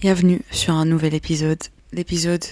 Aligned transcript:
Bienvenue 0.00 0.42
sur 0.52 0.74
un 0.74 0.84
nouvel 0.84 1.12
épisode. 1.12 1.58
L'épisode 1.90 2.44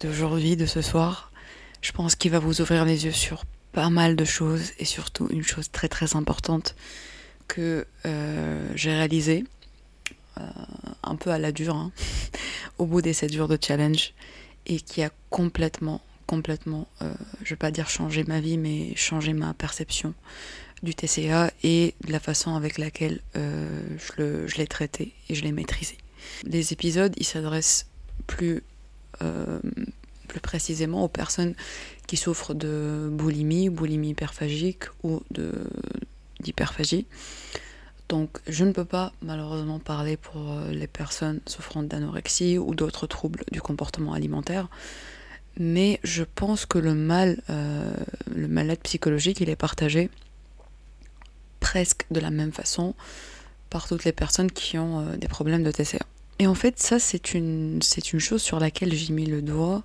d'aujourd'hui, 0.00 0.54
de, 0.54 0.66
ce 0.66 0.82
soir, 0.82 1.32
je 1.80 1.92
pense 1.92 2.14
qu'il 2.14 2.30
va 2.30 2.38
vous 2.38 2.60
ouvrir 2.60 2.84
les 2.84 3.06
yeux 3.06 3.12
sur 3.12 3.46
pas 3.72 3.88
mal 3.88 4.16
de 4.16 4.26
choses 4.26 4.72
et 4.78 4.84
surtout 4.84 5.28
une 5.30 5.42
chose 5.42 5.70
très 5.70 5.88
très 5.88 6.16
importante 6.16 6.76
que 7.48 7.86
euh, 8.04 8.70
j'ai 8.74 8.92
réalisée 8.92 9.44
euh, 10.36 10.42
un 11.02 11.16
peu 11.16 11.30
à 11.30 11.38
la 11.38 11.52
dure 11.52 11.76
hein, 11.76 11.90
au 12.78 12.84
bout 12.84 13.00
des 13.00 13.14
7 13.14 13.32
jours 13.32 13.48
de 13.48 13.56
challenge 13.58 14.12
et 14.66 14.78
qui 14.78 15.02
a 15.02 15.08
complètement, 15.30 16.02
complètement, 16.26 16.86
euh, 17.00 17.14
je 17.44 17.48
vais 17.48 17.56
pas 17.56 17.70
dire 17.70 17.88
changé 17.88 18.24
ma 18.24 18.40
vie, 18.40 18.58
mais 18.58 18.94
changé 18.94 19.32
ma 19.32 19.54
perception 19.54 20.12
du 20.82 20.94
TCA 20.94 21.50
et 21.64 21.94
de 22.06 22.12
la 22.12 22.20
façon 22.20 22.56
avec 22.56 22.76
laquelle 22.76 23.22
je 23.34 24.56
l'ai 24.58 24.66
traité 24.66 25.14
et 25.30 25.34
je 25.34 25.44
l'ai 25.44 25.52
maîtrisé. 25.52 25.96
Les 26.44 26.72
épisodes, 26.72 27.14
ils 27.16 27.24
s'adressent 27.24 27.86
plus, 28.26 28.62
euh, 29.22 29.60
plus 30.28 30.40
précisément 30.40 31.04
aux 31.04 31.08
personnes 31.08 31.54
qui 32.06 32.16
souffrent 32.16 32.54
de 32.54 33.08
boulimie, 33.10 33.68
boulimie 33.68 34.10
hyperphagique 34.10 34.84
ou 35.02 35.22
d'hyperphagie. 36.40 37.06
Donc 38.08 38.40
je 38.48 38.64
ne 38.64 38.72
peux 38.72 38.84
pas 38.84 39.12
malheureusement 39.22 39.78
parler 39.78 40.16
pour 40.16 40.50
euh, 40.50 40.72
les 40.72 40.88
personnes 40.88 41.40
souffrant 41.46 41.84
d'anorexie 41.84 42.58
ou 42.58 42.74
d'autres 42.74 43.06
troubles 43.06 43.44
du 43.52 43.60
comportement 43.60 44.14
alimentaire, 44.14 44.68
mais 45.56 46.00
je 46.02 46.24
pense 46.24 46.66
que 46.66 46.78
le 46.78 46.94
mal, 46.94 47.40
euh, 47.50 47.92
le 48.34 48.48
mal-être 48.48 48.82
psychologique, 48.82 49.40
il 49.40 49.48
est 49.48 49.56
partagé 49.56 50.10
presque 51.60 52.06
de 52.10 52.18
la 52.18 52.30
même 52.30 52.52
façon 52.52 52.94
par 53.70 53.88
toutes 53.88 54.04
les 54.04 54.12
personnes 54.12 54.50
qui 54.50 54.78
ont 54.78 55.16
des 55.16 55.28
problèmes 55.28 55.62
de 55.62 55.70
TCA. 55.70 56.04
Et 56.40 56.46
en 56.46 56.54
fait, 56.54 56.80
ça, 56.80 56.98
c'est 56.98 57.34
une, 57.34 57.80
c'est 57.82 58.12
une 58.12 58.18
chose 58.18 58.42
sur 58.42 58.60
laquelle 58.60 58.94
j'ai 58.94 59.12
mis 59.12 59.26
le 59.26 59.42
doigt 59.42 59.84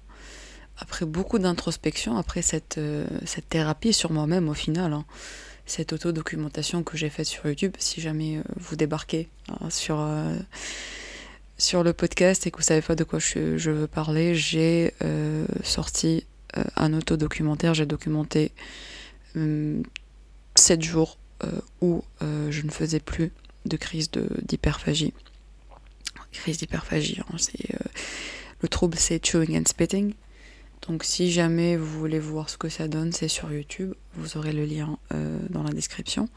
après 0.77 1.05
beaucoup 1.05 1.39
d'introspection, 1.39 2.17
après 2.17 2.41
cette, 2.41 2.77
euh, 2.77 3.05
cette 3.25 3.49
thérapie 3.49 3.93
sur 3.93 4.11
moi-même 4.11 4.49
au 4.49 4.53
final. 4.53 4.93
Hein. 4.93 5.05
Cette 5.65 5.93
autodocumentation 5.93 6.83
que 6.83 6.95
j'ai 6.95 7.09
faite 7.09 7.25
sur 7.25 7.47
YouTube, 7.47 7.73
si 7.79 8.01
jamais 8.01 8.37
euh, 8.37 8.43
vous 8.57 8.75
débarquez 8.75 9.29
hein, 9.49 9.69
sur, 9.69 9.99
euh, 9.99 10.35
sur 11.57 11.83
le 11.83 11.93
podcast 11.93 12.45
et 12.45 12.51
que 12.51 12.57
vous 12.57 12.63
savez 12.63 12.81
pas 12.81 12.95
de 12.95 13.03
quoi 13.03 13.19
je, 13.19 13.69
veux 13.71 13.87
parler, 13.87 14.35
j'ai 14.35 14.93
sorti 15.63 16.25
un 16.75 16.93
autodocumentaire, 16.93 17.73
j'ai 17.73 17.85
documenté 17.85 18.51
7 19.35 20.81
jours 20.81 21.17
où 21.81 22.03
je 22.21 22.61
ne 22.61 22.71
faisais 22.71 22.99
plus 22.99 23.31
de 23.65 23.77
crise 23.77 24.09
d'hyperphagie 24.11 25.13
crise 26.35 26.57
d'hyperphagie. 26.57 27.19
Hein. 27.21 27.35
Euh, 27.73 27.77
le 28.61 28.67
trouble, 28.67 28.97
c'est 28.97 29.25
chewing 29.25 29.57
and 29.57 29.63
spitting. 29.67 30.13
Donc 30.87 31.03
si 31.03 31.31
jamais 31.31 31.77
vous 31.77 31.99
voulez 31.99 32.19
voir 32.19 32.49
ce 32.49 32.57
que 32.57 32.69
ça 32.69 32.87
donne, 32.87 33.11
c'est 33.11 33.27
sur 33.27 33.51
YouTube. 33.51 33.93
Vous 34.13 34.37
aurez 34.37 34.53
le 34.53 34.65
lien 34.65 34.97
euh, 35.13 35.39
dans 35.49 35.63
la 35.63 35.71
description. 35.71 36.29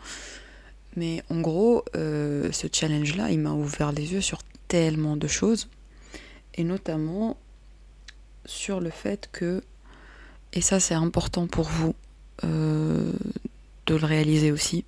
Mais 0.97 1.23
en 1.29 1.41
gros, 1.41 1.85
euh, 1.97 2.51
ce 2.53 2.67
challenge-là, 2.73 3.31
il 3.31 3.41
m'a 3.41 3.53
ouvert 3.53 3.93
les 3.93 4.13
yeux 4.15 4.21
sur 4.21 4.39
tellement 4.69 5.17
de 5.17 5.27
choses. 5.27 5.69
Et 6.55 6.65
notamment 6.65 7.37
sur 8.47 8.81
le 8.81 8.91
fait 8.91 9.29
que, 9.31 9.63
et 10.55 10.63
ça 10.63 10.81
c'est 10.81 10.95
important 10.95 11.47
pour 11.47 11.69
vous 11.69 11.95
de 12.43 13.95
le 13.95 14.07
réaliser 14.07 14.53
aussi, 14.53 14.85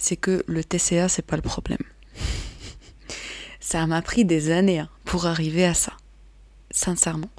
c'est 0.00 0.16
que 0.16 0.42
le 0.46 0.64
TCA, 0.64 1.08
c'est 1.08 1.24
pas 1.24 1.36
le 1.36 1.42
problème. 1.42 1.78
Ça 3.60 3.86
m'a 3.86 4.02
pris 4.02 4.24
des 4.24 4.50
années 4.50 4.80
hein, 4.80 4.88
pour 5.04 5.26
arriver 5.26 5.64
à 5.64 5.74
ça. 5.74 5.92
Sincèrement. 6.70 7.30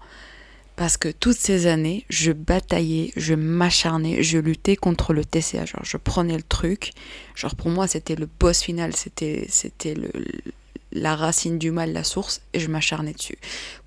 Parce 0.76 0.95
que 0.98 1.09
toutes 1.09 1.38
ces 1.38 1.68
années, 1.68 2.06
je 2.09 2.31
bataillais, 2.31 3.12
je 3.18 3.34
m'acharnais, 3.34 4.24
je 4.24 4.38
luttais 4.38 4.75
contre 4.75 5.13
le 5.13 5.25
TCA. 5.25 5.66
Genre, 5.66 5.84
je 5.84 5.97
prenais 5.97 6.38
le 6.38 6.44
truc. 6.44 6.91
Genre, 7.36 7.56
pour 7.56 7.69
moi, 7.69 7.88
c'était 7.88 8.16
le 8.16 8.28
boss 8.40 8.62
final, 8.62 8.96
c'était, 8.96 9.46
c'était 9.50 9.94
le, 9.94 10.12
la 10.91 11.16
racine 11.16 11.57
du 11.57 11.72
mal, 11.72 11.94
la 11.94 12.03
source, 12.03 12.41
et 12.53 12.59
je 12.59 12.68
m'acharnais 12.68 13.13
dessus. 13.13 13.38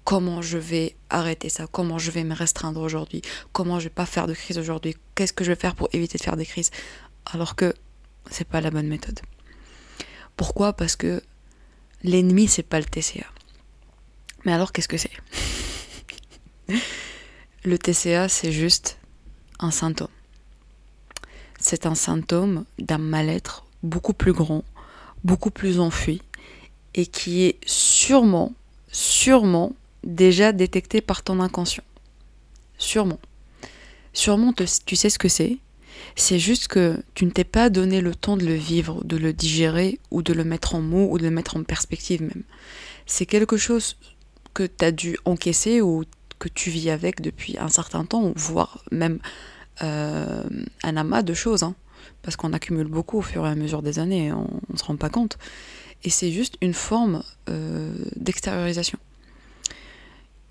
Comment 0.04 0.42
je 0.42 0.58
vais 0.58 0.94
arrêter 1.10 1.48
ça? 1.48 1.66
Comment 1.70 1.98
je 1.98 2.10
vais 2.10 2.24
me 2.24 2.34
restreindre 2.34 2.80
aujourd'hui? 2.80 3.22
Comment 3.52 3.78
je 3.78 3.84
vais 3.84 3.94
pas 3.94 4.06
faire 4.06 4.26
de 4.26 4.34
crise 4.34 4.58
aujourd'hui? 4.58 4.96
Qu'est-ce 5.14 5.32
que 5.32 5.44
je 5.44 5.50
vais 5.50 5.58
faire 5.58 5.74
pour 5.74 5.88
éviter 5.92 6.18
de 6.18 6.22
faire 6.22 6.36
des 6.36 6.46
crises? 6.46 6.70
Alors 7.32 7.56
que 7.56 7.74
c'est 8.30 8.48
pas 8.48 8.60
la 8.60 8.70
bonne 8.70 8.88
méthode. 8.88 9.20
Pourquoi? 10.36 10.72
Parce 10.72 10.96
que 10.96 11.22
l'ennemi, 12.02 12.48
c'est 12.48 12.62
pas 12.62 12.78
le 12.78 12.84
TCA. 12.84 13.26
Mais 14.44 14.52
alors, 14.52 14.72
qu'est-ce 14.72 14.88
que 14.88 14.96
c'est? 14.96 15.10
Le 17.64 17.78
TCA, 17.78 18.28
c'est 18.28 18.52
juste 18.52 18.98
un 19.58 19.70
symptôme. 19.70 20.08
C'est 21.58 21.86
un 21.86 21.94
symptôme 21.94 22.66
d'un 22.78 22.98
mal-être 22.98 23.64
beaucoup 23.82 24.12
plus 24.12 24.34
grand, 24.34 24.64
beaucoup 25.24 25.50
plus 25.50 25.80
enfui, 25.80 26.20
et 26.94 27.06
qui 27.06 27.44
est 27.44 27.58
sûrement, 27.66 28.52
sûrement 28.92 29.72
déjà 30.02 30.52
détecté 30.52 31.00
par 31.00 31.22
ton 31.22 31.40
inconscient. 31.40 31.84
Sûrement. 32.76 33.18
Sûrement, 34.12 34.52
tu 34.84 34.96
sais 34.96 35.08
ce 35.08 35.18
que 35.18 35.28
c'est, 35.28 35.56
c'est 36.16 36.38
juste 36.38 36.68
que 36.68 37.02
tu 37.14 37.26
ne 37.26 37.30
t'es 37.30 37.44
pas 37.44 37.70
donné 37.70 38.00
le 38.00 38.14
temps 38.14 38.36
de 38.36 38.44
le 38.44 38.54
vivre, 38.54 39.02
de 39.04 39.16
le 39.16 39.32
digérer 39.32 39.98
ou 40.10 40.22
de 40.22 40.32
le 40.32 40.44
mettre 40.44 40.74
en 40.74 40.80
mots 40.80 41.08
ou 41.10 41.18
de 41.18 41.24
le 41.24 41.30
mettre 41.30 41.56
en 41.56 41.64
perspective 41.64 42.22
même. 42.22 42.42
C'est 43.06 43.26
quelque 43.26 43.56
chose 43.56 43.96
que 44.54 44.62
tu 44.62 44.84
as 44.84 44.92
dû 44.92 45.16
encaisser 45.24 45.80
ou 45.80 46.04
que 46.38 46.48
tu 46.48 46.70
vis 46.70 46.90
avec 46.90 47.20
depuis 47.20 47.58
un 47.58 47.68
certain 47.68 48.04
temps, 48.04 48.32
voire 48.36 48.84
même 48.92 49.18
euh, 49.82 50.44
un 50.82 50.96
amas 50.96 51.22
de 51.22 51.34
choses. 51.34 51.62
Hein. 51.62 51.74
parce 52.22 52.36
qu'on 52.36 52.52
accumule 52.52 52.86
beaucoup 52.86 53.18
au 53.18 53.22
fur 53.22 53.44
et 53.46 53.48
à 53.48 53.54
mesure 53.54 53.82
des 53.82 53.98
années, 53.98 54.32
on 54.32 54.48
ne 54.72 54.78
se 54.78 54.84
rend 54.84 54.96
pas 54.96 55.10
compte. 55.10 55.36
Et 56.04 56.10
c'est 56.10 56.30
juste 56.30 56.56
une 56.60 56.74
forme 56.74 57.22
euh, 57.48 57.94
d'extériorisation. 58.16 58.98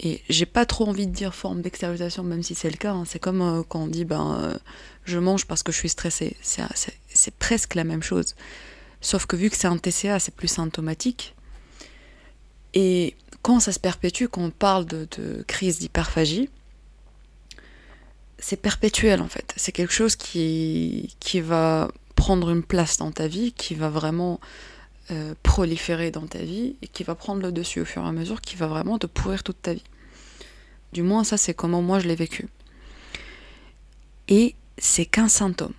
Et 0.05 0.21
j'ai 0.29 0.45
pas 0.45 0.65
trop 0.65 0.85
envie 0.85 1.07
de 1.07 1.13
dire 1.13 1.33
forme 1.33 1.61
d'extériorisation, 1.61 2.23
même 2.23 2.43
si 2.43 2.55
c'est 2.55 2.69
le 2.69 2.75
cas. 2.75 2.91
Hein. 2.91 3.05
C'est 3.07 3.19
comme 3.19 3.41
euh, 3.41 3.63
quand 3.67 3.79
on 3.79 3.87
dit 3.87 4.03
ben, 4.03 4.37
euh, 4.37 4.57
je 5.05 5.17
mange 5.17 5.45
parce 5.45 5.63
que 5.63 5.71
je 5.71 5.77
suis 5.77 5.89
stressé. 5.89 6.35
C'est 6.41 7.33
presque 7.35 7.73
la 7.73 7.85
même 7.85 8.03
chose. 8.03 8.35
Sauf 8.99 9.25
que 9.25 9.37
vu 9.37 9.49
que 9.49 9.55
c'est 9.55 9.67
un 9.67 9.77
TCA, 9.77 10.19
c'est 10.19 10.35
plus 10.35 10.49
symptomatique. 10.49 11.35
Et 12.73 13.15
quand 13.43 13.61
ça 13.61 13.71
se 13.71 13.79
perpétue, 13.79 14.25
quand 14.25 14.41
on 14.41 14.49
parle 14.49 14.85
de, 14.85 15.07
crise 15.47 15.79
d'hyperphagie, 15.79 16.49
c'est 18.39 18.57
perpétuel 18.57 19.21
en 19.21 19.27
fait. 19.27 19.53
C'est 19.55 19.71
quelque 19.71 19.93
chose 19.93 20.17
qui, 20.17 21.15
qui 21.21 21.39
va 21.39 21.89
prendre 22.15 22.49
une 22.49 22.63
place 22.63 22.97
dans 22.97 23.11
ta 23.11 23.27
vie, 23.27 23.53
qui 23.53 23.73
va 23.73 23.89
vraiment 23.89 24.41
euh, 25.11 25.33
proliférer 25.43 26.11
dans 26.11 26.27
ta 26.27 26.39
vie 26.39 26.75
et 26.81 26.87
qui 26.87 27.03
va 27.03 27.15
prendre 27.15 27.41
le 27.41 27.51
dessus 27.53 27.81
au 27.81 27.85
fur 27.85 28.03
et 28.03 28.07
à 28.07 28.11
mesure, 28.11 28.41
qui 28.41 28.57
va 28.57 28.67
vraiment 28.67 28.97
te 28.97 29.07
pourrir 29.07 29.43
toute 29.43 29.61
ta 29.61 29.73
vie. 29.73 29.83
Du 30.93 31.01
moins, 31.01 31.23
ça, 31.23 31.37
c'est 31.37 31.55
comment 31.55 31.81
moi 31.81 31.99
je 31.99 32.07
l'ai 32.07 32.15
vécu. 32.15 32.47
Et 34.27 34.55
c'est 34.77 35.05
qu'un 35.05 35.27
symptôme. 35.27 35.73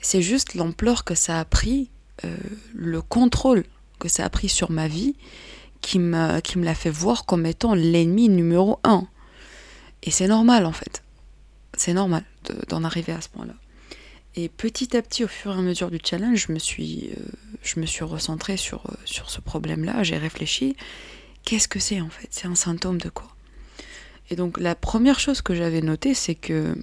C'est 0.00 0.22
juste 0.22 0.54
l'ampleur 0.54 1.04
que 1.04 1.14
ça 1.14 1.40
a 1.40 1.44
pris, 1.44 1.90
euh, 2.24 2.36
le 2.74 3.02
contrôle 3.02 3.64
que 3.98 4.08
ça 4.08 4.24
a 4.24 4.30
pris 4.30 4.48
sur 4.48 4.70
ma 4.70 4.88
vie, 4.88 5.14
qui, 5.80 5.98
me 5.98 6.64
l'a 6.64 6.74
fait 6.74 6.90
voir 6.90 7.24
comme 7.24 7.46
étant 7.46 7.74
l'ennemi 7.74 8.28
numéro 8.28 8.78
un. 8.84 9.06
Et 10.02 10.10
c'est 10.10 10.28
normal 10.28 10.66
en 10.66 10.72
fait. 10.72 11.02
C'est 11.76 11.94
normal 11.94 12.24
d'en 12.68 12.84
arriver 12.84 13.12
à 13.12 13.20
ce 13.20 13.28
point-là. 13.30 13.54
Et 14.36 14.48
petit 14.48 14.96
à 14.96 15.02
petit, 15.02 15.24
au 15.24 15.28
fur 15.28 15.52
et 15.52 15.58
à 15.58 15.62
mesure 15.62 15.90
du 15.90 15.98
challenge, 16.02 16.46
je 16.46 16.52
me 16.52 16.58
suis, 16.58 17.10
euh, 17.16 18.04
recentrée 18.04 18.56
sur, 18.56 18.86
euh, 18.86 18.94
sur 19.04 19.30
ce 19.30 19.40
problème-là, 19.40 20.02
j'ai 20.02 20.18
réfléchi 20.18 20.76
qu'est-ce 21.44 21.68
que 21.68 21.78
c'est 21.78 22.00
en 22.00 22.10
fait? 22.10 22.28
C'est 22.30 22.46
un 22.46 22.54
symptôme 22.54 22.98
de 22.98 23.08
quoi? 23.08 23.28
Et 24.30 24.36
donc 24.36 24.58
la 24.58 24.74
première 24.74 25.18
chose 25.18 25.42
que 25.42 25.54
j'avais 25.54 25.80
notée, 25.80 26.14
c'est 26.14 26.34
que 26.34 26.76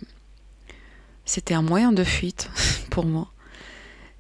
c'était 1.25 1.53
un 1.53 1.61
moyen 1.61 1.91
de 1.91 2.03
fuite 2.03 2.49
pour 2.89 3.05
moi. 3.05 3.31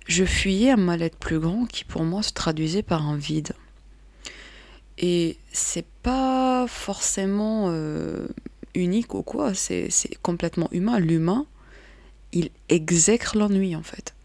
Je 0.07 0.23
fuyais 0.23 0.71
un 0.71 0.77
mal-être 0.77 1.17
plus 1.17 1.39
grand 1.39 1.65
qui 1.65 1.83
pour 1.83 2.03
moi 2.03 2.23
se 2.23 2.31
traduisait 2.31 2.83
par 2.83 3.05
un 3.05 3.17
vide. 3.17 3.53
Et 4.97 5.37
c'est 5.51 5.85
pas 6.01 6.65
forcément 6.67 7.65
euh, 7.67 8.27
unique 8.73 9.13
ou 9.13 9.21
quoi, 9.21 9.53
c'est 9.53 9.89
complètement 10.21 10.69
humain. 10.71 10.99
L'humain, 10.99 11.45
il 12.31 12.49
exècre 12.69 13.37
l'ennui 13.37 13.75
en 13.75 13.83
fait. 13.83 14.15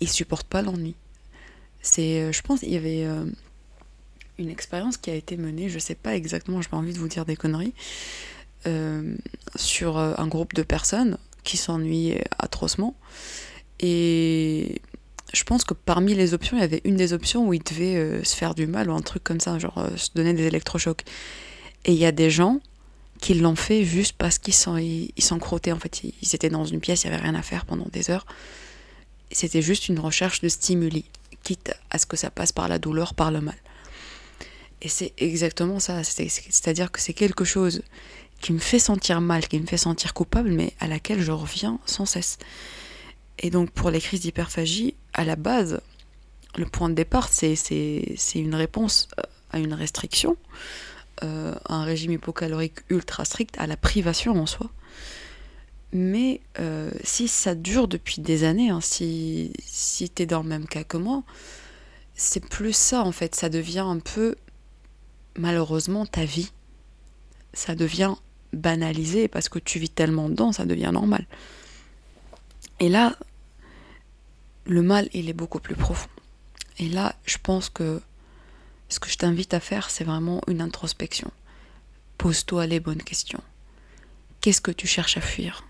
Il, 0.00 0.08
supporte 0.08 0.46
pas 0.46 0.62
l'ennui. 0.62 0.94
C'est, 1.82 2.22
euh, 2.22 2.32
je 2.32 2.40
pense, 2.40 2.62
il 2.62 2.70
y 2.70 2.76
avait 2.76 3.04
euh, 3.04 3.26
une 4.38 4.50
expérience 4.50 4.96
qui 4.96 5.10
a 5.10 5.14
été 5.14 5.36
menée, 5.36 5.68
je 5.68 5.78
sais 5.78 5.94
pas 5.94 6.14
exactement, 6.14 6.60
j'ai 6.60 6.68
pas 6.68 6.76
envie 6.76 6.92
de 6.92 6.98
vous 6.98 7.08
dire 7.08 7.24
des 7.24 7.36
conneries, 7.36 7.74
euh, 8.66 9.16
sur 9.56 9.98
euh, 9.98 10.14
un 10.18 10.26
groupe 10.26 10.54
de 10.54 10.62
personnes 10.62 11.18
qui 11.42 11.56
s'ennuyaient 11.56 12.24
atrocement. 12.38 12.96
Et 13.80 14.80
je 15.32 15.44
pense 15.44 15.64
que 15.64 15.74
parmi 15.74 16.14
les 16.14 16.34
options, 16.34 16.56
il 16.56 16.60
y 16.60 16.64
avait 16.64 16.80
une 16.84 16.96
des 16.96 17.12
options 17.12 17.46
où 17.46 17.52
il 17.52 17.62
devait 17.62 17.96
euh, 17.96 18.24
se 18.24 18.34
faire 18.34 18.54
du 18.54 18.66
mal 18.66 18.88
ou 18.88 18.94
un 18.94 19.02
truc 19.02 19.22
comme 19.22 19.40
ça, 19.40 19.58
genre 19.58 19.86
se 19.96 20.10
donner 20.14 20.32
des 20.32 20.44
électrochocs. 20.44 21.04
Et 21.84 21.92
il 21.92 21.98
y 21.98 22.06
a 22.06 22.12
des 22.12 22.30
gens 22.30 22.60
qui 23.20 23.34
l'ont 23.34 23.56
fait 23.56 23.84
juste 23.84 24.14
parce 24.18 24.38
qu'ils 24.38 24.54
sont, 24.54 24.76
ils, 24.76 25.12
crottés. 25.40 25.72
En 25.72 25.78
fait, 25.78 26.02
ils, 26.04 26.34
étaient 26.34 26.50
dans 26.50 26.64
une 26.64 26.80
pièce, 26.80 27.04
il 27.04 27.08
n'y 27.08 27.14
avait 27.14 27.22
rien 27.22 27.34
à 27.34 27.42
faire 27.42 27.64
pendant 27.64 27.86
des 27.92 28.10
heures. 28.10 28.26
C'était 29.30 29.62
juste 29.62 29.88
une 29.88 29.98
recherche 29.98 30.40
de 30.40 30.48
stimuli, 30.48 31.04
quitte 31.42 31.74
à 31.90 31.98
ce 31.98 32.06
que 32.06 32.16
ça 32.16 32.30
passe 32.30 32.52
par 32.52 32.68
la 32.68 32.78
douleur, 32.78 33.14
par 33.14 33.30
le 33.30 33.40
mal. 33.40 33.56
Et 34.84 34.88
c'est 34.88 35.14
exactement 35.16 35.80
ça. 35.80 36.04
C'est-à-dire 36.04 36.92
que 36.92 37.00
c'est 37.00 37.14
quelque 37.14 37.44
chose 37.44 37.82
qui 38.40 38.52
me 38.52 38.58
fait 38.58 38.78
sentir 38.78 39.22
mal, 39.22 39.48
qui 39.48 39.58
me 39.58 39.66
fait 39.66 39.78
sentir 39.78 40.12
coupable, 40.12 40.50
mais 40.50 40.74
à 40.78 40.86
laquelle 40.86 41.22
je 41.22 41.32
reviens 41.32 41.80
sans 41.86 42.04
cesse. 42.04 42.38
Et 43.38 43.48
donc 43.48 43.70
pour 43.70 43.90
les 43.90 44.00
crises 44.00 44.20
d'hyperphagie, 44.20 44.94
à 45.14 45.24
la 45.24 45.36
base, 45.36 45.80
le 46.56 46.66
point 46.66 46.90
de 46.90 46.94
départ, 46.94 47.30
c'est 47.30 47.54
une 48.34 48.54
réponse 48.54 49.08
à 49.50 49.58
une 49.58 49.72
restriction, 49.72 50.36
euh, 51.22 51.54
un 51.66 51.84
régime 51.84 52.12
hypocalorique 52.12 52.80
ultra 52.90 53.24
strict, 53.24 53.56
à 53.58 53.66
la 53.66 53.78
privation 53.78 54.38
en 54.38 54.46
soi. 54.46 54.70
Mais 55.92 56.42
euh, 56.58 56.90
si 57.04 57.26
ça 57.26 57.54
dure 57.54 57.88
depuis 57.88 58.20
des 58.20 58.44
années, 58.44 58.68
hein, 58.68 58.80
si, 58.82 59.52
si 59.64 60.10
tu 60.10 60.24
es 60.24 60.26
dans 60.26 60.42
le 60.42 60.48
même 60.48 60.66
cas 60.66 60.84
que 60.84 60.98
moi, 60.98 61.22
c'est 62.14 62.44
plus 62.44 62.76
ça 62.76 63.02
en 63.02 63.12
fait, 63.12 63.34
ça 63.34 63.48
devient 63.48 63.86
un 63.86 64.00
peu 64.00 64.34
malheureusement 65.36 66.06
ta 66.06 66.24
vie. 66.24 66.50
Ça 67.52 67.74
devient 67.74 68.14
banalisé 68.52 69.28
parce 69.28 69.48
que 69.48 69.58
tu 69.58 69.78
vis 69.78 69.90
tellement 69.90 70.28
dedans, 70.28 70.52
ça 70.52 70.64
devient 70.64 70.90
normal. 70.92 71.26
Et 72.80 72.88
là, 72.88 73.16
le 74.66 74.82
mal, 74.82 75.08
il 75.12 75.28
est 75.28 75.34
beaucoup 75.34 75.60
plus 75.60 75.76
profond. 75.76 76.08
Et 76.78 76.88
là, 76.88 77.14
je 77.24 77.38
pense 77.42 77.68
que 77.68 78.00
ce 78.88 78.98
que 78.98 79.08
je 79.08 79.16
t'invite 79.16 79.54
à 79.54 79.60
faire, 79.60 79.90
c'est 79.90 80.04
vraiment 80.04 80.40
une 80.48 80.60
introspection. 80.60 81.30
Pose-toi 82.18 82.66
les 82.66 82.80
bonnes 82.80 83.02
questions. 83.02 83.42
Qu'est-ce 84.40 84.60
que 84.60 84.70
tu 84.70 84.86
cherches 84.86 85.16
à 85.16 85.20
fuir? 85.20 85.64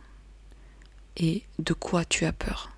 Et 1.16 1.44
de 1.58 1.72
quoi 1.72 2.04
tu 2.04 2.24
as 2.24 2.32
peur? 2.32 2.70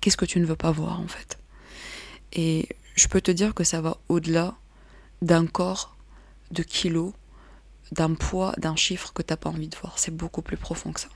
Qu'est-ce 0.00 0.16
que 0.16 0.24
tu 0.24 0.40
ne 0.40 0.46
veux 0.46 0.56
pas 0.56 0.70
voir 0.70 1.00
en 1.00 1.08
fait? 1.08 1.38
Et 2.32 2.68
je 2.94 3.06
peux 3.08 3.20
te 3.20 3.30
dire 3.30 3.54
que 3.54 3.64
ça 3.64 3.80
va 3.80 3.96
au-delà 4.08 4.56
d'un 5.24 5.46
corps, 5.46 5.96
de 6.50 6.62
kilos, 6.62 7.12
d'un 7.92 8.14
poids, 8.14 8.54
d'un 8.58 8.76
chiffre 8.76 9.12
que 9.12 9.22
tu 9.22 9.32
n'as 9.32 9.36
pas 9.36 9.48
envie 9.48 9.68
de 9.68 9.76
voir. 9.76 9.98
C'est 9.98 10.14
beaucoup 10.14 10.42
plus 10.42 10.58
profond 10.58 10.92
que 10.92 11.00
ça. 11.00 11.08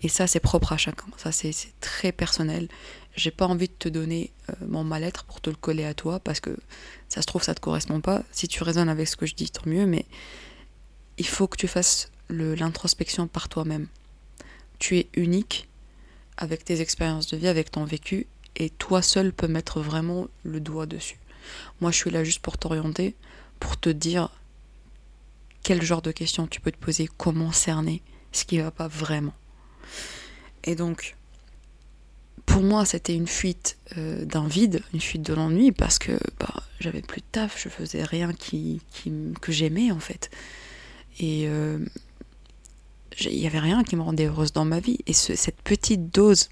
Et 0.00 0.08
ça, 0.08 0.26
c'est 0.26 0.40
propre 0.40 0.72
à 0.72 0.76
chacun. 0.76 1.06
Ça, 1.18 1.30
c'est 1.32 1.54
très 1.80 2.12
personnel. 2.12 2.68
J'ai 3.14 3.30
pas 3.30 3.46
envie 3.46 3.68
de 3.68 3.74
te 3.78 3.88
donner 3.88 4.32
euh, 4.48 4.54
mon 4.66 4.84
mal-être 4.84 5.24
pour 5.24 5.40
te 5.40 5.50
le 5.50 5.56
coller 5.56 5.84
à 5.84 5.92
toi 5.92 6.18
parce 6.18 6.40
que 6.40 6.56
ça 7.08 7.20
se 7.20 7.26
trouve, 7.26 7.42
ça 7.42 7.54
te 7.54 7.60
correspond 7.60 8.00
pas. 8.00 8.22
Si 8.32 8.48
tu 8.48 8.62
résonnes 8.62 8.88
avec 8.88 9.06
ce 9.06 9.16
que 9.16 9.26
je 9.26 9.34
dis, 9.34 9.50
tant 9.50 9.68
mieux. 9.68 9.86
Mais 9.86 10.06
il 11.18 11.26
faut 11.26 11.46
que 11.46 11.58
tu 11.58 11.68
fasses 11.68 12.10
l'introspection 12.30 13.26
par 13.28 13.50
toi-même. 13.50 13.86
Tu 14.78 14.96
es 14.96 15.08
unique 15.14 15.68
avec 16.38 16.64
tes 16.64 16.80
expériences 16.80 17.26
de 17.28 17.36
vie, 17.36 17.48
avec 17.48 17.70
ton 17.70 17.84
vécu, 17.84 18.26
et 18.56 18.70
toi 18.70 19.02
seul 19.02 19.32
peux 19.32 19.46
mettre 19.46 19.80
vraiment 19.80 20.28
le 20.42 20.58
doigt 20.60 20.86
dessus. 20.86 21.18
Moi, 21.80 21.90
je 21.90 21.96
suis 21.98 22.10
là 22.10 22.24
juste 22.24 22.40
pour 22.40 22.56
t'orienter, 22.56 23.14
pour 23.62 23.76
te 23.78 23.90
dire 23.90 24.28
quel 25.62 25.80
genre 25.82 26.02
de 26.02 26.10
questions 26.10 26.48
tu 26.48 26.60
peux 26.60 26.72
te 26.72 26.76
poser, 26.76 27.08
comment 27.16 27.52
cerner 27.52 28.02
ce 28.32 28.44
qui 28.44 28.58
va 28.58 28.72
pas 28.72 28.88
vraiment. 28.88 29.34
Et 30.64 30.74
donc, 30.74 31.14
pour 32.44 32.62
moi, 32.62 32.84
c'était 32.84 33.14
une 33.14 33.28
fuite 33.28 33.78
euh, 33.96 34.24
d'un 34.24 34.48
vide, 34.48 34.82
une 34.92 35.00
fuite 35.00 35.22
de 35.22 35.32
l'ennui, 35.32 35.70
parce 35.70 36.00
que 36.00 36.18
bah, 36.40 36.64
j'avais 36.80 37.02
plus 37.02 37.20
de 37.20 37.26
taf, 37.30 37.62
je 37.62 37.68
faisais 37.68 38.02
rien 38.02 38.32
que 38.32 39.52
j'aimais 39.52 39.92
en 39.92 40.00
fait. 40.00 40.32
Et 41.20 41.44
euh, 41.46 41.78
il 43.20 43.38
n'y 43.38 43.46
avait 43.46 43.60
rien 43.60 43.84
qui 43.84 43.94
me 43.94 44.02
rendait 44.02 44.26
heureuse 44.26 44.52
dans 44.52 44.64
ma 44.64 44.80
vie. 44.80 44.98
Et 45.06 45.12
cette 45.12 45.62
petite 45.62 46.12
dose 46.12 46.48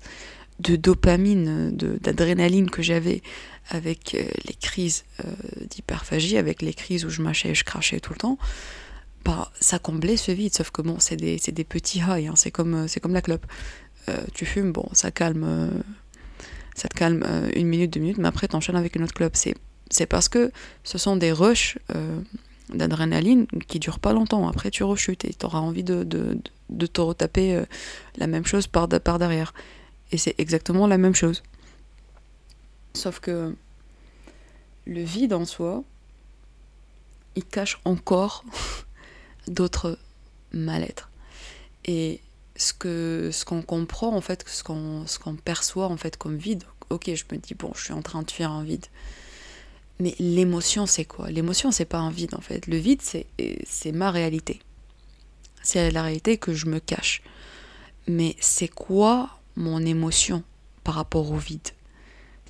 de 0.61 0.77
dopamine, 0.77 1.77
d'adrénaline 1.77 2.71
que 2.71 2.83
j'avais 2.83 3.23
avec 3.71 4.15
euh, 4.15 4.25
les 4.47 4.55
crises 4.55 5.05
d'hyperphagie, 5.71 6.37
avec 6.37 6.61
les 6.63 6.75
crises 6.75 7.05
où 7.05 7.11
je 7.11 7.23
mâchais 7.23 7.55
je 7.55 7.65
crachais 7.65 8.01
tout 8.01 8.13
le 8.13 8.19
temps, 8.19 8.39
bah, 9.25 9.51
ça 9.61 9.79
comblait 9.79 10.17
ce 10.17 10.33
vide. 10.33 10.55
Sauf 10.55 10.71
que 10.71 10.83
bon, 10.83 10.97
c'est 10.99 11.17
des, 11.17 11.37
des, 11.39 11.65
petits 11.65 12.01
highs, 12.01 12.29
hein. 12.29 12.35
c'est 12.37 12.51
comme, 12.51 12.87
comme 13.03 13.15
la 13.15 13.23
clope. 13.23 13.47
Euh, 14.09 14.17
tu 14.35 14.47
fumes, 14.47 14.73
bon, 14.73 14.89
ça 14.93 15.11
calme, 15.11 15.45
euh, 15.45 15.69
ça 16.75 16.89
te 16.89 16.97
calme 16.97 17.25
euh, 17.27 17.51
une 17.55 17.67
minute, 17.67 17.93
deux 17.93 18.01
minutes, 18.01 18.19
mais 18.19 18.29
après 18.29 18.49
t'enchaînes 18.49 18.77
avec 18.77 18.97
une 18.97 19.03
autre 19.03 19.15
clope. 19.15 19.37
C'est, 19.37 20.07
parce 20.07 20.29
que 20.29 20.51
ce 20.85 20.99
sont 20.99 21.17
des 21.17 21.33
rushs 21.33 21.77
d'adrénaline 22.73 23.47
qui 23.67 23.81
durent 23.81 23.99
pas 23.99 24.13
longtemps. 24.13 24.49
Après 24.49 24.71
tu 24.71 24.85
rechutes 24.85 25.25
et 25.25 25.35
t'auras 25.35 25.59
envie 25.59 25.83
de, 25.83 26.05
de, 26.05 26.87
te 26.87 27.01
retaper 27.01 27.65
la 28.17 28.29
même 28.29 28.47
chose 28.47 28.69
par 28.69 28.87
derrière. 28.87 29.53
Et 30.13 30.17
c'est 30.17 30.37
exactement 30.39 30.87
la 30.87 30.97
même 30.97 31.15
chose. 31.15 31.43
Sauf 32.95 33.21
que 33.21 33.55
le 34.87 35.03
vide 35.03 35.33
en 35.33 35.45
soi, 35.45 35.85
il 37.37 37.45
cache 37.45 37.81
encore 37.85 38.45
d'autres 39.47 39.99
mal-être. 40.53 41.11
Et 41.85 42.21
ce 42.57 42.73
que 42.73 43.31
ce 43.33 43.45
qu'on 43.45 43.63
comprend 43.63 44.15
en 44.15 44.21
fait, 44.21 44.45
ce 44.47 44.63
qu'on 44.63 45.07
ce 45.07 45.19
qu'on 45.19 45.37
perçoit 45.37 45.87
en 45.87 45.97
fait 45.97 46.17
comme 46.17 46.37
vide. 46.37 46.65
Ok, 46.91 47.11
je 47.15 47.25
me 47.33 47.39
dis 47.39 47.55
bon, 47.55 47.73
je 47.75 47.85
suis 47.85 47.93
en 47.93 48.03
train 48.03 48.23
de 48.23 48.31
fuir 48.31 48.51
un 48.51 48.65
vide. 48.65 48.87
Mais 50.01 50.15
l'émotion, 50.19 50.87
c'est 50.87 51.05
quoi? 51.05 51.31
L'émotion, 51.31 51.71
c'est 51.71 51.85
pas 51.85 51.99
un 51.99 52.11
vide 52.11 52.35
en 52.35 52.41
fait. 52.41 52.67
Le 52.67 52.77
vide, 52.77 53.03
c'est 53.03 53.27
c'est 53.65 53.93
ma 53.93 54.11
réalité. 54.11 54.61
C'est 55.63 55.91
la 55.91 56.03
réalité 56.03 56.39
que 56.39 56.53
je 56.53 56.67
me 56.67 56.81
cache. 56.81 57.23
Mais 58.09 58.35
c'est 58.41 58.69
quoi 58.69 59.39
mon 59.57 59.85
émotion 59.85 60.43
par 60.85 60.95
rapport 60.95 61.31
au 61.31 61.37
vide? 61.37 61.69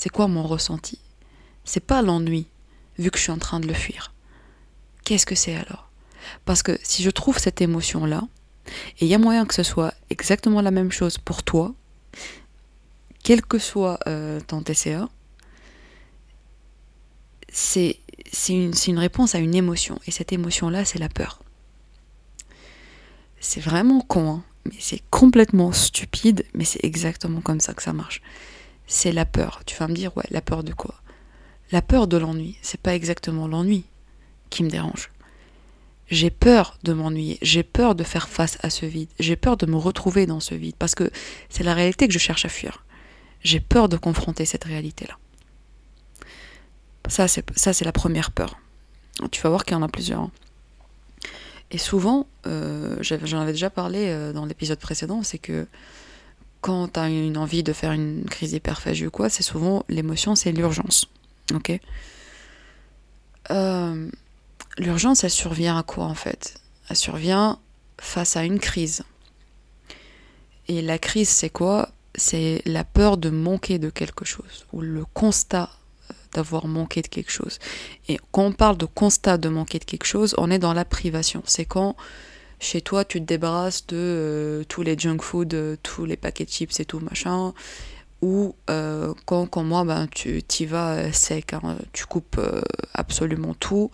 C'est 0.01 0.09
quoi 0.09 0.29
mon 0.29 0.43
ressenti? 0.43 0.99
C'est 1.67 1.85
pas 1.85 2.01
l'ennui, 2.01 2.47
vu 2.99 3.11
que 3.11 3.19
je 3.19 3.25
suis 3.25 3.33
en 3.33 3.39
train 3.39 3.61
de 3.61 3.67
le 3.67 3.75
fuir. 3.75 4.15
Qu'est-ce 5.05 5.27
que 5.27 5.35
c'est 5.35 5.55
alors? 5.55 5.91
Parce 6.47 6.63
que 6.63 6.79
si 6.83 7.03
je 7.03 7.11
trouve 7.11 7.39
cette 7.39 7.61
émotion-là, 7.61 8.23
et 8.99 9.05
il 9.05 9.09
y 9.09 9.15
a 9.15 9.19
moyen 9.19 9.45
que 9.45 9.53
ce 9.53 9.63
soit 9.63 9.93
exactement 10.09 10.63
la 10.63 10.71
même 10.71 10.91
chose 10.91 11.19
pour 11.19 11.43
toi, 11.43 11.75
quel 13.23 13.43
que 13.43 13.59
soit 13.59 14.01
euh, 14.07 14.41
ton 14.41 14.63
TCA. 14.63 15.07
C'est 17.53 17.99
une, 18.49 18.99
réponse 18.99 19.35
à 19.35 19.39
une 19.39 19.55
émotion. 19.55 20.01
Et 20.07 20.13
cette 20.13 20.33
émotion-là, 20.33 20.87
c'est 20.87 20.99
la 20.99 21.11
peur. 21.11 21.43
C'est 23.39 23.61
vraiment 23.61 24.01
con, 24.01 24.31
hein, 24.31 24.45
mais 24.65 24.79
c'est 24.79 25.03
complètement 25.11 25.73
stupide, 25.73 26.47
mais 26.55 26.65
c'est 26.65 26.83
exactement 26.85 27.43
comme 27.43 27.61
ça 27.61 27.75
que 27.75 27.83
ça 27.83 27.93
marche. 27.93 28.23
C'est 28.91 29.13
la 29.13 29.25
peur. 29.25 29.63
Tu 29.65 29.77
vas 29.77 29.89
me 29.89 29.95
dire, 29.95 30.15
ouais, 30.17 30.27
la 30.31 30.43
peur 30.43 30.65
de 30.65 30.73
quoi? 30.73 30.97
La 31.73 31.81
peur 31.81 32.09
de 32.09 32.17
l'ennui. 32.17 32.59
C'est 32.61 32.81
pas 32.81 32.95
exactement 32.95 33.49
l'ennui 33.49 33.85
qui 34.51 34.65
me 34.65 34.69
dérange 34.69 35.11
j'ai 36.11 36.31
peur 36.31 36.77
de 36.83 36.93
m'ennuyer, 36.93 37.39
j'ai 37.41 37.63
peur 37.63 37.95
de 37.95 38.03
faire 38.03 38.29
face 38.29 38.59
à 38.63 38.71
ce 38.71 38.85
vide, 38.85 39.09
j'ai 39.21 39.37
peur 39.37 39.57
de 39.57 39.67
me 39.67 39.77
retrouver 39.77 40.27
dans 40.27 40.41
ce 40.41 40.55
vide, 40.55 40.75
parce 40.79 40.95
que 40.95 41.11
c'est 41.49 41.63
la 41.63 41.75
réalité 41.75 42.09
que 42.09 42.13
je 42.13 42.19
cherche 42.19 42.45
à 42.45 42.49
fuir. 42.49 42.85
J'ai 43.43 43.61
peur 43.61 43.89
de 43.89 43.97
confronter 43.97 44.45
cette 44.45 44.65
réalité-là. 44.65 45.17
Ça, 47.09 47.29
c'est, 47.29 47.45
ça, 47.57 47.73
c'est 47.73 47.85
la 47.85 47.93
première 47.93 48.33
peur. 48.33 48.59
Tu 49.31 49.41
vas 49.41 49.49
voir 49.49 49.65
qu'il 49.65 49.75
y 49.75 49.77
en 49.77 49.83
a 49.83 49.89
plusieurs. 49.89 50.21
Hein. 50.21 50.31
Et 51.71 51.79
souvent, 51.79 52.27
euh, 52.47 52.97
j'en 53.01 53.41
avais 53.41 53.53
déjà 53.53 53.71
parlé 53.71 54.09
euh, 54.09 54.33
dans 54.33 54.45
l'épisode 54.45 54.79
précédent, 54.79 55.23
c'est 55.23 55.39
que 55.39 55.67
quand 56.61 56.95
tu 56.95 57.01
as 57.01 57.09
une 57.09 57.37
envie 57.37 57.63
de 57.63 57.73
faire 57.73 57.93
une 57.93 58.25
crise 58.25 58.53
hyperphagie 58.53 59.07
ou 59.07 59.11
quoi, 59.11 59.29
c'est 59.29 59.43
souvent 59.43 59.85
l'émotion, 59.89 60.35
c'est 60.35 60.53
l'urgence. 60.53 61.07
Ok? 61.55 61.79
Euh, 63.51 64.11
L'urgence, 64.79 65.25
elle 65.25 65.31
survient 65.31 65.77
à 65.77 65.83
quoi 65.83 66.05
en 66.05 66.15
fait? 66.15 66.61
Elle 66.89 66.97
survient 66.97 67.59
face 67.99 68.37
à 68.37 68.45
une 68.45 68.59
crise. 68.59 69.03
Et 70.69 70.81
la 70.81 70.99
crise, 70.99 71.29
c'est 71.29 71.51
quoi? 71.51 71.91
C'est 72.15 72.63
la 72.65 72.85
peur 72.85 73.17
de 73.17 73.31
manquer 73.31 73.79
de 73.79 73.91
quelque 73.91 74.25
chose, 74.25 74.67
ou 74.73 74.81
le 74.81 75.05
constat 75.05 75.71
d'avoir 76.33 76.67
manqué 76.67 77.03
de 77.03 77.09
quelque 77.09 77.31
chose. 77.31 77.59
Et 78.09 78.19
quand 78.31 78.45
on 78.45 78.53
parle 78.53 78.77
de 78.79 78.87
constat 78.87 79.37
de 79.37 79.49
manquer 79.49 79.79
de 79.81 79.85
quelque 79.85 80.07
chose, 80.07 80.35
on 80.39 80.51
est 80.51 80.59
dans 80.59 80.73
la 80.73 80.85
privation. 80.85 81.43
C'est 81.45 81.65
quand 81.65 81.97
chez 82.61 82.81
toi 82.81 83.05
tu 83.05 83.21
te 83.21 83.27
débarrasses 83.27 83.87
de 83.89 83.97
euh, 83.97 84.65
tous 84.65 84.83
les 84.83 84.97
junk 84.97 85.19
food, 85.21 85.55
euh, 85.55 85.77
tous 85.83 86.05
les 86.05 86.17
paquets 86.17 86.45
de 86.45 86.51
chips 86.51 86.79
et 86.79 86.85
tout 86.85 87.01
machin, 87.01 87.53
ou 88.23 88.55
quand, 89.25 89.47
quand 89.47 89.65
moi 89.65 89.83
ben, 89.85 90.07
tu 90.11 90.43
y 90.61 90.67
vas 90.67 91.11
sec, 91.11 91.55
hein, 91.55 91.79
tu 91.95 92.05
coupes 92.05 92.39
absolument 92.93 93.55
tout, 93.55 93.91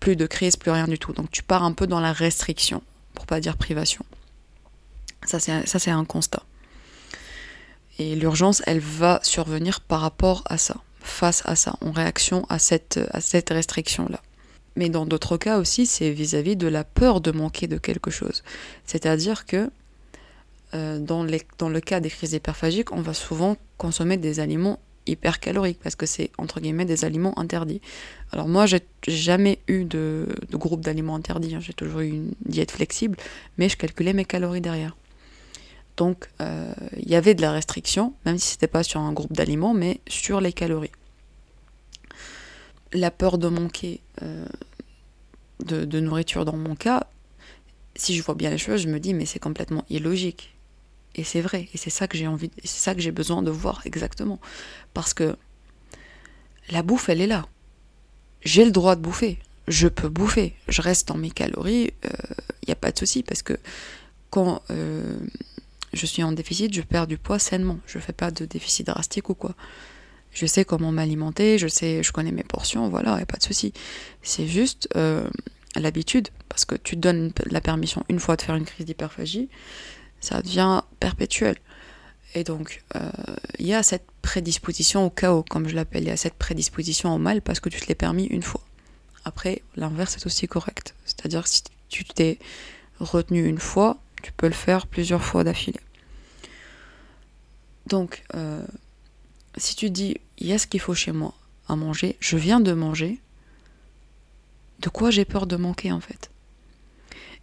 plus 0.00 0.16
de 0.16 0.26
crise, 0.26 0.56
plus 0.56 0.72
rien 0.72 0.88
du 0.88 0.98
tout. 0.98 1.12
Donc 1.12 1.30
tu 1.30 1.44
pars 1.44 1.62
un 1.62 1.72
peu 1.72 1.86
dans 1.86 2.00
la 2.00 2.12
restriction, 2.12 2.82
pour 3.14 3.26
pas 3.26 3.38
dire 3.38 3.56
privation. 3.56 4.04
Ça, 5.24 5.38
c'est 5.38 5.90
un 5.90 6.04
constat. 6.04 6.42
Et 7.98 8.14
l'urgence, 8.14 8.62
elle 8.66 8.78
va 8.78 9.20
survenir 9.22 9.80
par 9.80 10.00
rapport 10.00 10.42
à 10.46 10.58
ça, 10.58 10.76
face 11.00 11.42
à 11.46 11.56
ça, 11.56 11.76
en 11.80 11.90
réaction 11.90 12.44
à 12.48 12.58
cette, 12.58 13.00
à 13.10 13.20
cette 13.20 13.50
restriction-là. 13.50 14.20
Mais 14.76 14.88
dans 14.88 15.06
d'autres 15.06 15.36
cas 15.36 15.58
aussi, 15.58 15.86
c'est 15.86 16.10
vis-à-vis 16.10 16.56
de 16.56 16.68
la 16.68 16.84
peur 16.84 17.20
de 17.20 17.30
manquer 17.30 17.66
de 17.66 17.78
quelque 17.78 18.10
chose. 18.10 18.42
C'est-à-dire 18.84 19.46
que 19.46 19.70
euh, 20.74 20.98
dans, 20.98 21.22
le 21.22 21.80
cas 21.80 22.00
des 22.00 22.10
crises 22.10 22.32
hyperphagiques, 22.32 22.92
on 22.92 23.00
va 23.00 23.14
souvent 23.14 23.56
consommer 23.78 24.16
des 24.16 24.40
aliments 24.40 24.78
hypercaloriques 25.06 25.78
parce 25.80 25.94
que 25.94 26.04
c'est 26.04 26.30
entre 26.36 26.60
guillemets 26.60 26.84
des 26.84 27.04
aliments 27.04 27.38
interdits. 27.38 27.80
Alors 28.32 28.48
moi, 28.48 28.66
j'ai 28.66 28.80
jamais 29.06 29.60
eu 29.68 29.84
de, 29.84 30.26
de 30.50 30.56
groupe 30.56 30.80
d'aliments 30.80 31.14
interdits. 31.14 31.54
Hein. 31.54 31.60
J'ai 31.60 31.72
toujours 31.72 32.00
eu 32.00 32.08
une 32.08 32.32
diète 32.44 32.72
flexible, 32.72 33.16
mais 33.56 33.68
je 33.68 33.76
calculais 33.76 34.12
mes 34.12 34.24
calories 34.24 34.60
derrière. 34.60 34.96
Donc, 35.96 36.28
euh, 36.40 36.72
il 36.98 37.08
y 37.08 37.14
avait 37.14 37.34
de 37.34 37.40
la 37.40 37.52
restriction, 37.52 38.12
même 38.26 38.38
si 38.38 38.48
c'était 38.48 38.66
pas 38.66 38.82
sur 38.82 39.00
un 39.00 39.12
groupe 39.12 39.32
d'aliments, 39.32 39.72
mais 39.72 40.00
sur 40.06 40.40
les 40.40 40.52
calories. 40.52 40.90
La 42.92 43.10
peur 43.10 43.38
de 43.38 43.48
manquer 43.48 44.00
euh, 44.22 44.46
de, 45.64 46.00
nourriture 46.00 46.44
dans 46.44 46.56
mon 46.56 46.74
cas, 46.74 47.06
si 47.94 48.14
je 48.14 48.22
vois 48.22 48.34
bien 48.34 48.50
les 48.50 48.58
choses, 48.58 48.82
je 48.82 48.88
me 48.88 49.00
dis 49.00 49.14
mais 49.14 49.26
c'est 49.26 49.38
complètement 49.38 49.84
illogique. 49.90 50.54
Et 51.14 51.24
c'est 51.24 51.40
vrai, 51.40 51.68
et 51.72 51.78
c'est 51.78 51.90
ça 51.90 52.06
que 52.08 52.18
j'ai 52.18 52.26
envie, 52.26 52.50
c'est 52.62 52.78
ça 52.78 52.94
j'ai 52.96 53.10
besoin 53.10 53.42
de 53.42 53.50
voir 53.50 53.80
exactement, 53.86 54.38
parce 54.92 55.14
que 55.14 55.34
la 56.68 56.82
bouffe, 56.82 57.08
elle 57.08 57.22
est 57.22 57.26
là. 57.26 57.46
J'ai 58.42 58.66
le 58.66 58.70
droit 58.70 58.96
de 58.96 59.00
bouffer, 59.00 59.38
je 59.66 59.88
peux 59.88 60.10
bouffer, 60.10 60.54
je 60.68 60.82
reste 60.82 61.08
dans 61.08 61.16
mes 61.16 61.30
calories, 61.30 61.84
il 62.02 62.08
euh, 62.10 62.34
n'y 62.68 62.72
a 62.72 62.76
pas 62.76 62.92
de 62.92 62.98
souci, 62.98 63.22
parce 63.22 63.42
que 63.42 63.54
quand 64.28 64.60
je 65.96 66.06
suis 66.06 66.22
en 66.22 66.32
déficit, 66.32 66.72
je 66.72 66.82
perds 66.82 67.06
du 67.06 67.18
poids 67.18 67.38
sainement. 67.38 67.78
Je 67.86 67.98
ne 67.98 68.02
fais 68.02 68.12
pas 68.12 68.30
de 68.30 68.44
déficit 68.44 68.86
drastique 68.86 69.30
ou 69.30 69.34
quoi. 69.34 69.54
Je 70.36 70.44
sais 70.44 70.66
comment 70.66 70.92
m'alimenter, 70.92 71.56
je 71.56 71.66
sais, 71.66 72.02
je 72.02 72.12
connais 72.12 72.30
mes 72.30 72.42
portions, 72.42 72.90
voilà, 72.90 73.14
a 73.14 73.24
pas 73.24 73.38
de 73.38 73.42
souci. 73.42 73.72
C'est 74.20 74.46
juste 74.46 74.86
euh, 74.94 75.26
l'habitude, 75.74 76.28
parce 76.50 76.66
que 76.66 76.74
tu 76.74 76.94
te 76.94 77.00
donnes 77.00 77.32
la 77.46 77.62
permission 77.62 78.04
une 78.10 78.20
fois 78.20 78.36
de 78.36 78.42
faire 78.42 78.54
une 78.54 78.66
crise 78.66 78.84
d'hyperphagie, 78.84 79.48
ça 80.20 80.42
devient 80.42 80.82
perpétuel. 81.00 81.56
Et 82.34 82.44
donc, 82.44 82.82
euh, 82.96 83.10
il 83.58 83.66
y 83.66 83.72
a 83.72 83.82
cette 83.82 84.04
prédisposition 84.20 85.06
au 85.06 85.10
chaos, 85.10 85.42
comme 85.42 85.68
je 85.68 85.74
l'appelle, 85.74 86.02
il 86.02 86.08
y 86.08 86.12
a 86.12 86.18
cette 86.18 86.34
prédisposition 86.34 87.14
au 87.14 87.18
mal 87.18 87.40
parce 87.40 87.58
que 87.58 87.70
tu 87.70 87.80
te 87.80 87.86
l'es 87.86 87.94
permis 87.94 88.26
une 88.26 88.42
fois. 88.42 88.60
Après, 89.24 89.62
l'inverse 89.74 90.18
est 90.18 90.26
aussi 90.26 90.46
correct. 90.48 90.94
C'est-à-dire 91.06 91.46
si 91.46 91.62
tu 91.88 92.04
t'es 92.04 92.38
retenu 93.00 93.46
une 93.46 93.58
fois, 93.58 93.96
tu 94.22 94.32
peux 94.32 94.48
le 94.48 94.52
faire 94.52 94.86
plusieurs 94.86 95.24
fois 95.24 95.44
d'affilée. 95.44 95.80
Donc, 97.86 98.22
euh, 98.34 98.60
si 99.56 99.76
tu 99.76 99.90
dis, 99.90 100.16
il 100.38 100.46
y 100.46 100.52
a 100.52 100.58
ce 100.58 100.66
qu'il 100.66 100.80
faut 100.80 100.94
chez 100.94 101.12
moi 101.12 101.34
à 101.68 101.76
manger, 101.76 102.16
je 102.20 102.36
viens 102.36 102.60
de 102.60 102.72
manger, 102.72 103.18
de 104.80 104.88
quoi 104.88 105.10
j'ai 105.10 105.24
peur 105.24 105.46
de 105.46 105.56
manquer 105.56 105.92
en 105.92 106.00
fait? 106.00 106.30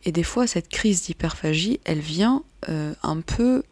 Et 0.06 0.12
des 0.12 0.24
fois, 0.24 0.48
cette 0.48 0.70
crise 0.70 1.04
d'hyperphagie, 1.04 1.80
elle 1.86 2.00
vient 2.00 2.44
euh, 2.70 2.94
un 3.04 3.22
peu 3.22 3.64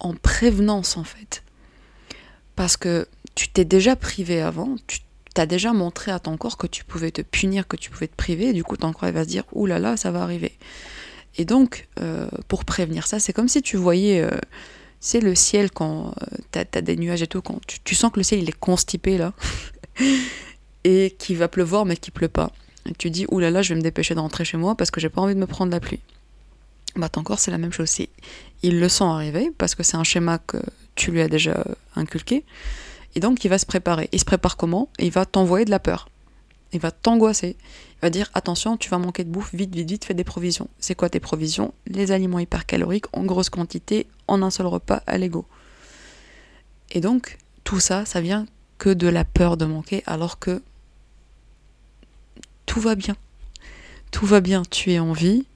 en 0.00 0.14
prévenance 0.14 0.96
en 0.96 1.04
fait. 1.04 1.42
Parce 2.56 2.76
que 2.76 3.06
tu 3.34 3.48
t'es 3.48 3.64
déjà 3.64 3.94
privé 3.94 4.40
avant, 4.40 4.76
tu 4.86 5.00
t'as 5.34 5.46
déjà 5.46 5.72
montré 5.72 6.10
à 6.10 6.18
ton 6.18 6.36
corps 6.36 6.56
que 6.56 6.66
tu 6.66 6.84
pouvais 6.84 7.10
te 7.10 7.22
punir, 7.22 7.68
que 7.68 7.76
tu 7.76 7.90
pouvais 7.90 8.08
te 8.08 8.16
priver, 8.16 8.48
et 8.48 8.52
du 8.52 8.64
coup 8.64 8.76
ton 8.76 8.92
corps 8.92 9.12
va 9.12 9.24
se 9.24 9.28
dire, 9.28 9.44
ouh 9.52 9.66
là 9.66 9.78
là, 9.78 9.96
ça 9.96 10.10
va 10.10 10.22
arriver. 10.22 10.52
Et 11.36 11.44
donc, 11.44 11.86
euh, 12.00 12.28
pour 12.48 12.64
prévenir 12.64 13.06
ça, 13.06 13.20
c'est 13.20 13.32
comme 13.32 13.46
si 13.48 13.62
tu 13.62 13.76
voyais 13.76 14.28
c'est 15.00 15.20
le 15.20 15.34
ciel 15.34 15.70
quand 15.70 16.08
euh, 16.08 16.36
t'as 16.50 16.64
as 16.74 16.82
des 16.82 16.96
nuages 16.96 17.22
et 17.22 17.26
tout, 17.26 17.42
quand 17.42 17.60
tu, 17.84 17.94
sens 17.94 18.12
que 18.12 18.18
le 18.18 18.24
ciel 18.24 18.42
il 18.42 18.48
est 18.48 18.58
constipé 18.58 19.18
là, 19.18 19.32
et 20.84 21.14
qu'il 21.18 21.36
va 21.36 21.48
pleuvoir 21.48 21.84
mais 21.84 21.96
qu'il 21.96 22.12
pleut 22.12 22.28
pas. 22.28 22.52
Et 22.86 22.94
tu 22.94 23.10
dis, 23.10 23.26
oulala, 23.30 23.50
là 23.50 23.58
là, 23.58 23.62
je 23.62 23.74
vais 23.74 23.78
me 23.78 23.82
dépêcher 23.82 24.14
de 24.14 24.20
rentrer 24.20 24.44
chez 24.44 24.56
moi 24.56 24.74
parce 24.74 24.90
que 24.90 25.00
j'ai 25.00 25.10
pas 25.10 25.20
envie 25.20 25.34
de 25.34 25.40
me 25.40 25.46
prendre 25.46 25.70
la 25.70 25.80
pluie. 25.80 26.00
Bah, 26.96 27.08
ton 27.08 27.22
corps, 27.22 27.38
c'est 27.38 27.50
la 27.50 27.58
même 27.58 27.72
chose. 27.72 27.94
Il 28.62 28.80
le 28.80 28.88
sent 28.88 29.04
arriver 29.04 29.52
parce 29.58 29.74
que 29.74 29.82
c'est 29.82 29.96
un 29.96 30.04
schéma 30.04 30.38
que 30.38 30.56
tu 30.94 31.10
lui 31.10 31.20
as 31.20 31.28
déjà 31.28 31.64
inculqué. 31.96 32.44
Et 33.14 33.20
donc, 33.20 33.44
il 33.44 33.48
va 33.48 33.58
se 33.58 33.66
préparer. 33.66 34.08
Il 34.12 34.18
se 34.18 34.24
prépare 34.24 34.56
comment? 34.56 34.88
Il 34.98 35.10
va 35.10 35.26
t'envoyer 35.26 35.64
de 35.64 35.70
la 35.70 35.78
peur. 35.78 36.08
Il 36.72 36.80
va 36.80 36.90
t'angoisser. 36.90 37.56
Il 37.96 38.00
va 38.02 38.10
dire 38.10 38.30
attention, 38.34 38.76
tu 38.76 38.90
vas 38.90 38.98
manquer 38.98 39.24
de 39.24 39.30
bouffe, 39.30 39.54
vite, 39.54 39.74
vite, 39.74 39.88
vite, 39.88 40.04
fais 40.04 40.14
des 40.14 40.24
provisions. 40.24 40.68
C'est 40.78 40.94
quoi 40.94 41.08
tes 41.08 41.20
provisions? 41.20 41.72
Les 41.86 42.12
aliments 42.12 42.38
hypercaloriques 42.38 43.06
en 43.12 43.24
grosse 43.24 43.50
quantité, 43.50 44.06
en 44.26 44.42
un 44.42 44.50
seul 44.50 44.66
repas 44.66 45.02
à 45.06 45.18
l'ego. 45.18 45.46
Et 46.90 47.00
donc, 47.00 47.38
tout 47.64 47.80
ça, 47.80 48.04
ça 48.04 48.20
vient 48.20 48.46
que 48.78 48.90
de 48.90 49.08
la 49.08 49.24
peur 49.24 49.56
de 49.56 49.64
manquer, 49.64 50.02
alors 50.06 50.38
que 50.38 50.62
tout 52.66 52.80
va 52.80 52.94
bien. 52.94 53.16
Tout 54.10 54.26
va 54.26 54.40
bien, 54.40 54.62
tu 54.70 54.92
es 54.92 54.98
en 54.98 55.12
vie, 55.12 55.46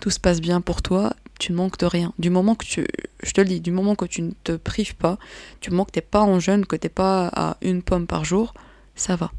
tout 0.00 0.10
se 0.10 0.20
passe 0.20 0.40
bien 0.40 0.60
pour 0.60 0.82
toi, 0.82 1.14
tu 1.38 1.52
ne 1.52 1.56
manques 1.56 1.78
de 1.78 1.86
rien. 1.86 2.12
Du 2.18 2.30
moment 2.30 2.54
que 2.54 2.64
tu, 2.64 2.86
je 3.22 3.32
te 3.32 3.40
le 3.40 3.48
dis, 3.48 3.60
du 3.60 3.70
moment 3.70 3.94
que 3.94 4.04
tu 4.04 4.22
ne 4.22 4.32
te 4.44 4.52
prives 4.52 4.96
pas, 4.96 5.18
du 5.60 5.70
moment 5.70 5.84
que 5.84 5.92
tu 5.92 5.98
n'es 5.98 6.02
pas 6.02 6.22
en 6.22 6.40
jeûne, 6.40 6.66
que 6.66 6.76
tu 6.76 6.86
n'es 6.86 6.90
pas 6.90 7.28
à 7.28 7.56
une 7.62 7.82
pomme 7.82 8.06
par 8.06 8.24
jour, 8.24 8.54
ça 8.96 9.16
va. 9.16 9.32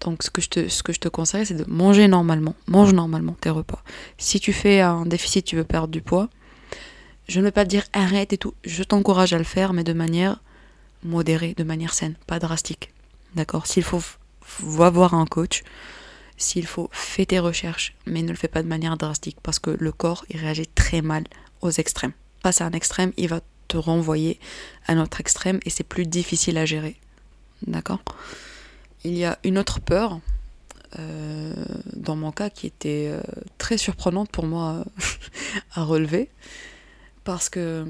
Donc 0.00 0.22
ce 0.22 0.30
que 0.30 0.40
je 0.40 0.48
te, 0.48 0.68
ce 0.68 0.82
que 0.82 0.92
je 0.92 1.00
te 1.00 1.08
conseille, 1.08 1.46
c'est 1.46 1.54
de 1.54 1.64
manger 1.68 2.08
normalement. 2.08 2.54
Mange 2.68 2.92
normalement 2.92 3.36
tes 3.40 3.50
repas. 3.50 3.82
Si 4.18 4.40
tu 4.40 4.52
fais 4.52 4.80
un 4.80 5.06
déficit, 5.06 5.44
tu 5.44 5.56
veux 5.56 5.64
perdre 5.64 5.88
du 5.88 6.02
poids, 6.02 6.28
je 7.28 7.40
ne 7.40 7.44
vais 7.44 7.50
pas 7.50 7.64
te 7.64 7.70
dire 7.70 7.84
arrête 7.92 8.32
et 8.32 8.38
tout. 8.38 8.54
Je 8.64 8.82
t'encourage 8.82 9.32
à 9.32 9.38
le 9.38 9.44
faire, 9.44 9.72
mais 9.72 9.84
de 9.84 9.92
manière 9.92 10.40
modérée, 11.02 11.54
de 11.56 11.64
manière 11.64 11.94
saine, 11.94 12.14
pas 12.26 12.38
drastique. 12.38 12.92
D'accord? 13.34 13.66
S'il 13.66 13.82
faut, 13.82 14.02
va 14.60 14.90
voir 14.90 15.14
un 15.14 15.26
coach. 15.26 15.62
S'il 16.36 16.66
faut, 16.66 16.88
fais 16.92 17.26
tes 17.26 17.38
recherches, 17.38 17.94
mais 18.06 18.22
ne 18.22 18.28
le 18.28 18.36
fais 18.36 18.48
pas 18.48 18.62
de 18.62 18.68
manière 18.68 18.96
drastique, 18.96 19.38
parce 19.42 19.58
que 19.58 19.70
le 19.70 19.92
corps, 19.92 20.24
il 20.28 20.38
réagit 20.38 20.66
très 20.66 21.00
mal 21.00 21.24
aux 21.62 21.70
extrêmes. 21.70 22.12
Face 22.42 22.60
à 22.60 22.66
un 22.66 22.72
extrême, 22.72 23.12
il 23.16 23.28
va 23.28 23.40
te 23.68 23.76
renvoyer 23.76 24.38
à 24.86 24.92
un 24.92 25.02
autre 25.02 25.20
extrême, 25.20 25.60
et 25.64 25.70
c'est 25.70 25.84
plus 25.84 26.06
difficile 26.06 26.58
à 26.58 26.66
gérer. 26.66 26.96
D'accord? 27.66 28.00
Il 29.06 29.16
y 29.16 29.24
a 29.24 29.38
une 29.44 29.58
autre 29.58 29.80
peur, 29.80 30.20
euh, 30.98 31.52
dans 31.94 32.16
mon 32.16 32.32
cas, 32.32 32.50
qui 32.50 32.66
était 32.66 33.08
euh, 33.10 33.20
très 33.58 33.78
surprenante 33.78 34.30
pour 34.30 34.46
moi 34.46 34.84
à 35.74 35.84
relever, 35.84 36.30
parce 37.24 37.48
que 37.48 37.86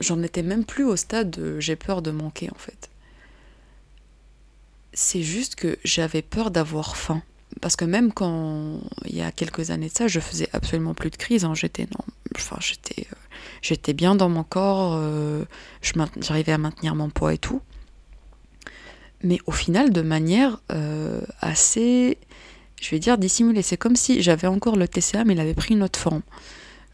j'en 0.00 0.22
étais 0.22 0.42
même 0.42 0.64
plus 0.64 0.84
au 0.84 0.96
stade 0.96 1.30
de 1.30 1.60
j'ai 1.60 1.76
peur 1.76 2.02
de 2.02 2.10
manquer 2.10 2.50
en 2.50 2.58
fait. 2.58 2.90
C'est 4.92 5.22
juste 5.22 5.54
que 5.54 5.78
j'avais 5.84 6.22
peur 6.22 6.50
d'avoir 6.50 6.96
faim. 6.96 7.22
Parce 7.60 7.76
que 7.76 7.84
même 7.84 8.12
quand 8.12 8.80
il 9.04 9.16
y 9.16 9.22
a 9.22 9.32
quelques 9.32 9.70
années 9.70 9.88
de 9.88 9.94
ça, 9.94 10.06
je 10.06 10.20
faisais 10.20 10.48
absolument 10.52 10.94
plus 10.94 11.10
de 11.10 11.16
crise. 11.16 11.44
Hein. 11.44 11.54
J'étais 11.54 11.88
euh, 11.92 13.14
j'étais 13.62 13.92
bien 13.94 14.14
dans 14.14 14.28
mon 14.28 14.44
corps. 14.44 15.00
j'arrivais 16.20 16.52
à 16.52 16.58
maintenir 16.58 16.94
mon 16.94 17.10
poids 17.10 17.34
et 17.34 17.38
tout 17.38 17.62
mais 19.22 19.38
au 19.46 19.52
final 19.52 19.90
de 19.90 20.02
manière 20.02 20.60
euh, 20.72 21.20
assez, 21.40 22.18
je 22.80 22.90
vais 22.90 22.98
dire, 22.98 23.18
dissimulée. 23.18 23.62
C'est 23.62 23.76
comme 23.76 23.96
si 23.96 24.22
j'avais 24.22 24.46
encore 24.46 24.76
le 24.76 24.86
TCA, 24.86 25.24
mais 25.24 25.34
il 25.34 25.40
avait 25.40 25.54
pris 25.54 25.74
une 25.74 25.82
autre 25.82 25.98
forme. 25.98 26.22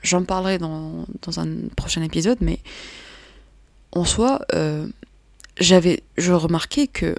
J'en 0.03 0.25
parlerai 0.25 0.59
dans, 0.59 1.07
un 1.37 1.49
prochain 1.77 2.03
épisode, 2.03 2.39
mais 2.41 2.59
en 3.93 4.05
soi, 4.05 4.41
euh, 4.55 4.87
j'avais, 5.59 6.03
je 6.19 6.33
remarquais 6.33 6.87
que 6.87 7.15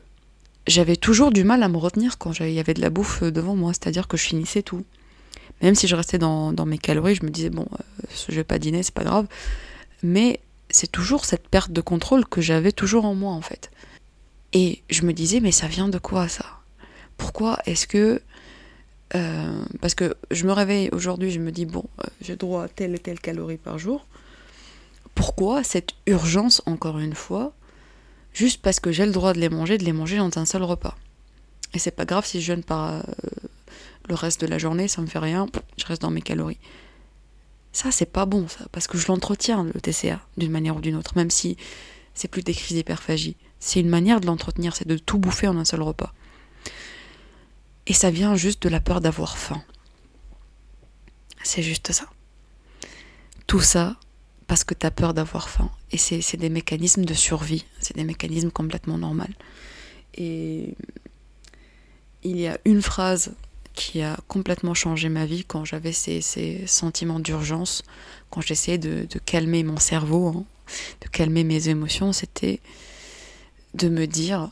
j'avais 0.67 0.95
toujours 0.95 1.31
du 1.31 1.43
mal 1.43 1.63
à 1.63 1.67
me 1.67 1.77
retenir 1.77 2.17
quand 2.17 2.39
il 2.39 2.51
y 2.51 2.59
avait 2.59 2.73
de 2.73 2.81
la 2.81 2.89
bouffe 2.89 3.23
devant 3.23 3.55
moi, 3.55 3.73
c'est-à-dire 3.73 4.07
que 4.07 4.17
je 4.17 4.23
finissais 4.23 4.61
tout. 4.61 4.83
Même 5.61 5.75
si 5.75 5.87
je 5.87 5.95
restais 5.95 6.17
dans, 6.17 6.53
mes 6.65 6.77
calories, 6.77 7.15
je 7.15 7.23
me 7.23 7.29
disais, 7.29 7.49
bon, 7.49 7.67
euh, 7.73 8.07
je 8.29 8.35
vais 8.35 8.43
pas 8.43 8.59
dîner, 8.59 8.83
c'est 8.83 8.93
pas 8.93 9.03
grave. 9.03 9.27
Mais 10.03 10.39
c'est 10.69 10.91
toujours 10.91 11.25
cette 11.25 11.47
perte 11.47 11.71
de 11.71 11.81
contrôle 11.81 12.25
que 12.25 12.41
j'avais 12.41 12.71
toujours 12.71 13.05
en 13.05 13.15
moi, 13.15 13.31
en 13.31 13.41
fait. 13.41 13.71
Et 14.53 14.81
je 14.89 15.03
me 15.03 15.13
disais, 15.13 15.39
mais 15.39 15.51
ça 15.51 15.67
vient 15.67 15.87
de 15.87 15.97
quoi 15.97 16.27
ça? 16.27 16.45
Pourquoi 17.17 17.59
est-ce 17.65 17.87
que... 17.87 18.21
Euh, 19.13 19.65
parce 19.81 19.95
que 19.95 20.15
je 20.31 20.45
me 20.45 20.51
réveille 20.51 20.89
aujourd'hui, 20.91 21.31
je 21.31 21.39
me 21.39 21.51
dis, 21.51 21.65
bon, 21.65 21.85
euh, 21.99 22.07
j'ai 22.21 22.35
droit 22.35 22.63
à 22.63 22.67
telle 22.67 22.95
et 22.95 22.99
telle 22.99 23.19
calorie 23.19 23.57
par 23.57 23.77
jour. 23.77 24.07
Pourquoi 25.13 25.63
cette 25.63 25.91
urgence, 26.07 26.61
encore 26.65 26.99
une 26.99 27.13
fois, 27.13 27.53
juste 28.33 28.61
parce 28.61 28.79
que 28.79 28.91
j'ai 28.91 29.05
le 29.05 29.11
droit 29.11 29.33
de 29.33 29.39
les 29.39 29.49
manger, 29.49 29.77
de 29.77 29.85
les 29.85 29.93
manger 29.93 30.17
dans 30.17 30.37
un 30.37 30.45
seul 30.45 30.63
repas? 30.63 30.97
Et 31.73 31.79
c'est 31.79 31.91
pas 31.91 32.05
grave 32.05 32.25
si 32.25 32.41
je 32.41 32.47
jeûne 32.47 32.63
par 32.63 32.93
euh, 32.93 33.01
le 34.09 34.15
reste 34.15 34.41
de 34.41 34.47
la 34.47 34.57
journée, 34.57 34.87
ça 34.87 35.01
me 35.01 35.07
fait 35.07 35.19
rien, 35.19 35.47
je 35.77 35.85
reste 35.85 36.01
dans 36.01 36.11
mes 36.11 36.21
calories. 36.21 36.59
Ça, 37.73 37.91
c'est 37.91 38.05
pas 38.05 38.25
bon, 38.25 38.47
ça, 38.47 38.65
parce 38.71 38.87
que 38.87 38.97
je 38.97 39.07
l'entretiens, 39.07 39.63
le 39.63 39.81
TCA, 39.81 40.21
d'une 40.37 40.51
manière 40.51 40.77
ou 40.77 40.81
d'une 40.81 40.95
autre, 40.95 41.13
même 41.15 41.29
si 41.29 41.57
c'est 42.15 42.27
plus 42.27 42.41
des 42.41 42.53
crises 42.53 42.75
d'hyperphagie. 42.75 43.35
C'est 43.59 43.79
une 43.79 43.89
manière 43.89 44.19
de 44.19 44.25
l'entretenir, 44.25 44.75
c'est 44.75 44.87
de 44.87 44.97
tout 44.97 45.19
bouffer 45.19 45.47
en 45.47 45.57
un 45.57 45.65
seul 45.65 45.81
repas. 45.81 46.13
Et 47.87 47.93
ça 47.93 48.09
vient 48.09 48.35
juste 48.35 48.63
de 48.63 48.69
la 48.69 48.79
peur 48.79 49.01
d'avoir 49.01 49.37
faim. 49.37 49.61
C'est 51.43 51.61
juste 51.61 51.91
ça. 51.91 52.05
Tout 53.45 53.59
ça, 53.59 53.97
parce 54.47 54.63
que 54.63 54.73
tu 54.73 54.85
as 54.85 54.91
peur 54.91 55.13
d'avoir 55.13 55.49
faim. 55.49 55.69
Et 55.91 55.97
c'est 55.97 56.37
des 56.37 56.49
mécanismes 56.49 57.05
de 57.05 57.13
survie, 57.13 57.65
c'est 57.79 57.95
des 57.95 58.03
mécanismes 58.03 58.49
complètement 58.49 58.97
normaux. 58.97 59.23
Et 60.15 60.75
il 62.23 62.39
y 62.39 62.47
a 62.47 62.57
une 62.65 62.81
phrase 62.81 63.35
qui 63.73 64.01
a 64.01 64.17
complètement 64.27 64.73
changé 64.73 65.09
ma 65.09 65.25
vie 65.25 65.45
quand 65.45 65.65
j'avais 65.65 65.91
ces, 65.91 66.21
sentiments 66.65 67.19
d'urgence, 67.19 67.83
quand 68.29 68.41
j'essayais 68.41 68.77
de, 68.77 69.07
calmer 69.25 69.63
mon 69.63 69.77
cerveau, 69.77 70.27
hein, 70.29 70.45
de 71.01 71.07
calmer 71.07 71.43
mes 71.43 71.69
émotions, 71.69 72.13
c'était 72.13 72.59
de 73.73 73.89
me 73.89 74.07
dire, 74.07 74.49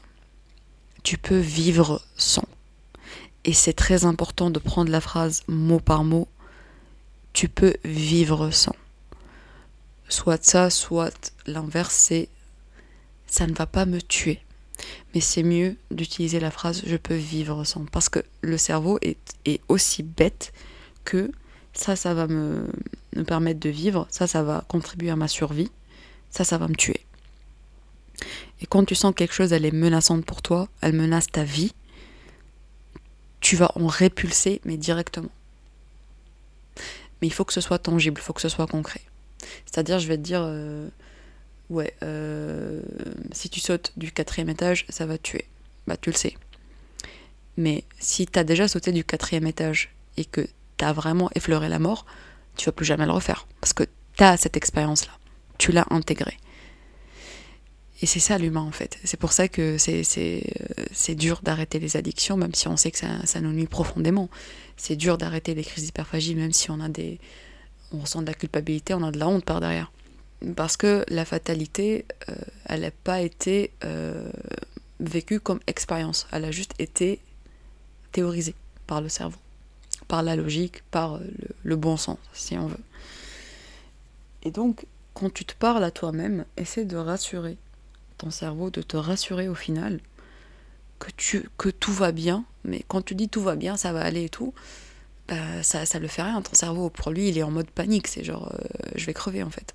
tu 1.03 1.17
peux 1.17 1.39
vivre 1.39 2.01
sans. 2.15 2.48
Et 3.46 3.53
c'est 3.53 3.74
très 3.74 4.05
important 4.05 4.50
de 4.50 4.60
prendre 4.60 4.91
la 4.91 5.01
phrase 5.01 5.43
mot 5.48 5.79
par 5.79 6.03
mot, 6.03 6.27
tu 7.34 7.50
peux 7.50 7.75
vivre 7.84 8.51
sans. 8.51 8.75
Soit 10.08 10.43
ça, 10.43 10.70
soit 10.70 11.34
l'inverse, 11.46 11.96
c'est 11.96 12.29
ça 13.27 13.48
ne 13.48 13.53
va 13.53 13.65
pas 13.65 13.86
me 13.86 14.01
tuer. 14.01 14.39
Mais 15.13 15.22
c'est 15.22 15.43
mieux 15.43 15.75
d'utiliser 15.91 16.39
la 16.39 16.51
phrase 16.51 16.84
je 16.86 16.98
peux 16.98 17.15
vivre 17.15 17.63
sans. 17.63 17.86
Parce 17.86 18.10
que 18.10 18.20
le 18.41 18.58
cerveau 18.58 19.00
est, 19.01 19.17
aussi 19.67 20.03
bête 20.03 20.53
que 21.03 21.32
ça, 21.74 21.96
ça 21.96 22.13
va 22.13 22.27
me, 22.27 22.67
me 23.15 23.24
permettre 23.24 23.60
de 23.60 23.70
vivre, 23.70 24.08
ça, 24.12 24.27
ça 24.27 24.43
va 24.43 24.63
contribuer 24.67 25.10
à 25.10 25.15
ma 25.15 25.27
survie, 25.27 25.72
ça, 26.33 26.43
ça 26.43 26.57
va 26.57 26.67
me 26.67 26.75
tuer. 26.75 27.05
Et 28.59 28.65
quand 28.65 28.83
tu 28.83 28.95
sens 28.95 29.13
quelque 29.15 29.33
chose, 29.33 29.53
elle 29.53 29.65
est 29.65 29.71
menaçante 29.71 30.25
pour 30.25 30.41
toi, 30.41 30.67
elle 30.81 30.93
menace 30.93 31.27
ta 31.27 31.43
vie, 31.43 31.73
tu 33.39 33.55
vas 33.55 33.71
en 33.75 33.87
répulser, 33.87 34.59
mais 34.65 34.75
directement. 34.75 35.29
Mais 37.21 37.27
il 37.27 37.33
faut 37.33 37.45
que 37.45 37.53
ce 37.53 37.61
soit 37.61 37.77
tangible, 37.77 38.19
il 38.19 38.23
faut 38.23 38.33
que 38.33 38.41
ce 38.41 38.49
soit 38.49 38.67
concret. 38.67 39.01
C'est-à-dire, 39.65 39.99
je 39.99 40.07
vais 40.07 40.17
te 40.17 40.23
dire, 40.23 40.41
euh, 40.43 40.87
ouais, 41.69 41.93
euh, 42.01 42.81
si 43.31 43.49
tu 43.49 43.59
sautes 43.59 43.93
du 43.95 44.11
quatrième 44.11 44.49
étage, 44.49 44.85
ça 44.89 45.05
va 45.05 45.17
te 45.17 45.23
tuer. 45.23 45.45
Bah, 45.85 45.97
tu 45.97 46.09
le 46.09 46.15
sais. 46.15 46.35
Mais 47.57 47.83
si 47.99 48.25
tu 48.25 48.39
as 48.39 48.43
déjà 48.43 48.67
sauté 48.67 48.91
du 48.91 49.03
quatrième 49.03 49.45
étage 49.45 49.93
et 50.17 50.25
que 50.25 50.47
tu 50.77 50.85
as 50.85 50.93
vraiment 50.93 51.29
effleuré 51.35 51.69
la 51.69 51.79
mort, 51.79 52.05
tu 52.57 52.65
vas 52.65 52.71
plus 52.71 52.85
jamais 52.85 53.05
le 53.05 53.11
refaire. 53.11 53.47
Parce 53.61 53.73
que 53.73 53.83
tu 54.17 54.23
as 54.23 54.37
cette 54.37 54.57
expérience-là. 54.57 55.11
Tu 55.57 55.72
l'as 55.72 55.86
intégrée. 55.89 56.38
Et 58.01 58.05
c'est 58.05 58.19
ça 58.19 58.38
l'humain 58.38 58.62
en 58.62 58.72
fait. 58.72 59.00
C'est 59.05 59.17
pour 59.17 59.31
ça 59.31 59.48
que 59.48 59.77
c'est 59.77 60.03
euh, 61.10 61.15
dur 61.15 61.39
d'arrêter 61.41 61.79
les 61.79 61.95
addictions, 61.95 62.36
même 62.36 62.53
si 62.53 62.67
on 62.67 62.75
sait 62.75 62.91
que 62.91 62.98
ça, 62.98 63.25
ça 63.25 63.39
nous 63.39 63.53
nuit 63.53 63.67
profondément. 63.67 64.29
C'est 64.75 64.95
dur 64.95 65.17
d'arrêter 65.17 65.55
les 65.55 65.63
crises 65.63 65.86
d'hyperphagie, 65.86 66.36
même 66.36 66.51
si 66.51 66.69
on 66.69 66.81
a 66.81 66.89
des, 66.89 67.19
on 67.93 68.00
ressent 68.00 68.22
de 68.22 68.27
la 68.27 68.33
culpabilité, 68.33 68.93
on 68.93 69.03
a 69.03 69.12
de 69.12 69.19
la 69.19 69.27
honte 69.27 69.45
par 69.45 69.62
derrière. 69.62 69.91
Parce 70.55 70.75
que 70.75 71.05
la 71.07 71.24
fatalité, 71.24 72.05
euh, 72.27 72.36
elle 72.65 72.81
n'a 72.81 72.91
pas 72.91 73.22
été 73.22 73.72
euh, 73.86 74.29
vécue 75.00 75.39
comme 75.39 75.60
expérience, 75.67 76.27
elle 76.31 76.45
a 76.45 76.51
juste 76.51 76.74
été 76.79 77.19
théorisée 78.12 78.55
par 78.86 79.01
le 79.01 79.10
cerveau, 79.10 79.39
par 80.07 80.24
la 80.24 80.36
logique, 80.36 80.83
par 80.91 81.19
le, 81.63 81.75
bon 81.75 81.95
sens, 81.95 82.17
si 82.33 82.57
on 82.57 82.67
veut. 82.67 82.83
Et 84.43 84.51
donc, 84.51 84.86
quand 85.13 85.32
tu 85.32 85.46
te 85.46 85.53
parles 85.53 85.84
à 85.84 85.91
toi-même, 85.91 86.46
essaie 86.58 86.86
de 86.86 86.98
rassurer 86.98 87.58
ton 88.17 88.32
cerveau, 88.32 88.70
de 88.70 88.82
te 88.82 88.98
rassurer 88.98 89.48
au 89.48 89.55
final 89.55 90.00
que, 91.00 91.10
tu, 91.15 91.50
que 91.58 91.70
tout 91.70 91.93
va 91.93 92.12
bien. 92.12 92.46
Mais 92.63 92.84
quand 92.88 93.01
tu 93.01 93.15
dis 93.15 93.29
tout 93.29 93.41
va 93.41 93.55
bien, 93.55 93.77
ça 93.77 93.93
va 93.93 94.01
aller 94.01 94.25
et 94.25 94.29
tout, 94.29 94.53
bah, 95.27 95.63
ça, 95.63 95.86
ça 95.86 96.00
le 96.00 96.08
fait 96.08 96.22
rien. 96.22 96.41
Ton 96.41 96.53
cerveau, 96.53 96.89
pour 96.89 97.12
lui, 97.12 97.29
il 97.29 97.38
est 97.38 97.43
en 97.43 97.51
mode 97.51 97.70
panique. 97.70 98.08
C'est 98.08 98.24
genre, 98.24 98.53
euh, 98.53 98.67
je 98.96 99.05
vais 99.05 99.13
crever 99.13 99.43
en 99.43 99.50
fait. 99.50 99.74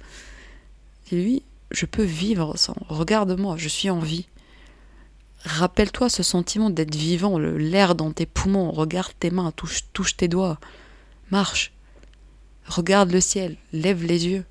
Et 1.11 1.17
lui, 1.17 1.43
je 1.71 1.87
peux 1.87 2.03
vivre 2.03 2.57
sans. 2.57 2.77
Regarde-moi, 2.89 3.57
je 3.59 3.69
suis 3.69 3.91
en 3.91 4.01
vie. 4.01 4.27
Rappelle-toi 5.45 6.09
ce 6.09 6.23
sentiment 6.23 6.69
d'être 6.69 6.95
vivant, 6.95 7.39
l'air 7.39 7.95
dans 7.95 8.13
tes 8.13 8.27
poumons. 8.27 8.73
Regarde 8.73 9.13
tes 9.19 9.31
mains, 9.31 9.53
touche, 9.53 9.85
touche 9.93 10.17
tes 10.17 10.29
doigts. 10.29 10.59
Marche. 11.31 11.73
Regarde 12.67 13.11
le 13.13 13.21
ciel, 13.21 13.57
lève 13.73 14.05
les 14.05 14.27
yeux. 14.27 14.45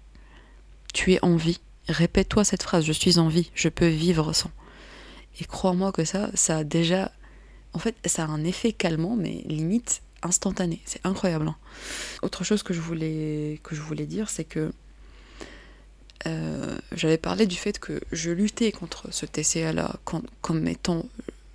Tu 0.93 1.13
es 1.13 1.19
en 1.23 1.35
vie. 1.35 1.59
Répète-toi 1.87 2.43
cette 2.43 2.63
phrase, 2.63 2.85
je 2.85 2.91
suis 2.91 3.17
en 3.17 3.29
vie, 3.29 3.49
je 3.53 3.69
peux 3.69 3.87
vivre 3.87 4.33
sans. 4.33 4.51
Et 5.39 5.45
crois-moi 5.45 5.91
que 5.91 6.03
ça, 6.03 6.29
ça 6.33 6.57
a 6.57 6.63
déjà... 6.63 7.11
En 7.73 7.79
fait, 7.79 7.95
ça 8.05 8.23
a 8.23 8.27
un 8.27 8.43
effet 8.43 8.71
calmant, 8.71 9.15
mais 9.15 9.43
limite 9.45 10.01
instantané. 10.23 10.81
C'est 10.85 11.05
incroyable. 11.05 11.47
Hein. 11.47 11.55
Autre 12.23 12.43
chose 12.43 12.63
que 12.63 12.73
je 12.73 12.81
voulais, 12.81 13.59
dire, 14.07 14.29
c'est 14.29 14.43
que 14.43 14.71
euh, 16.25 16.77
j'avais 16.93 17.17
parlé 17.17 17.45
du 17.45 17.55
fait 17.55 17.79
que 17.79 18.01
je 18.11 18.31
luttais 18.31 18.71
contre 18.71 19.13
ce 19.13 19.25
TCA-là 19.25 19.97
comme 20.41 20.67
étant 20.67 21.05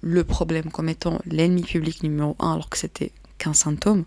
le 0.03 0.25
problème, 0.25 0.71
comme 0.71 0.89
étant 0.89 1.21
l'ennemi 1.25 1.63
public 1.63 2.03
numéro 2.03 2.37
un, 2.39 2.55
alors 2.55 2.69
que 2.69 2.77
c'était 2.77 3.13
qu'un 3.39 3.55
symptôme. 3.55 4.05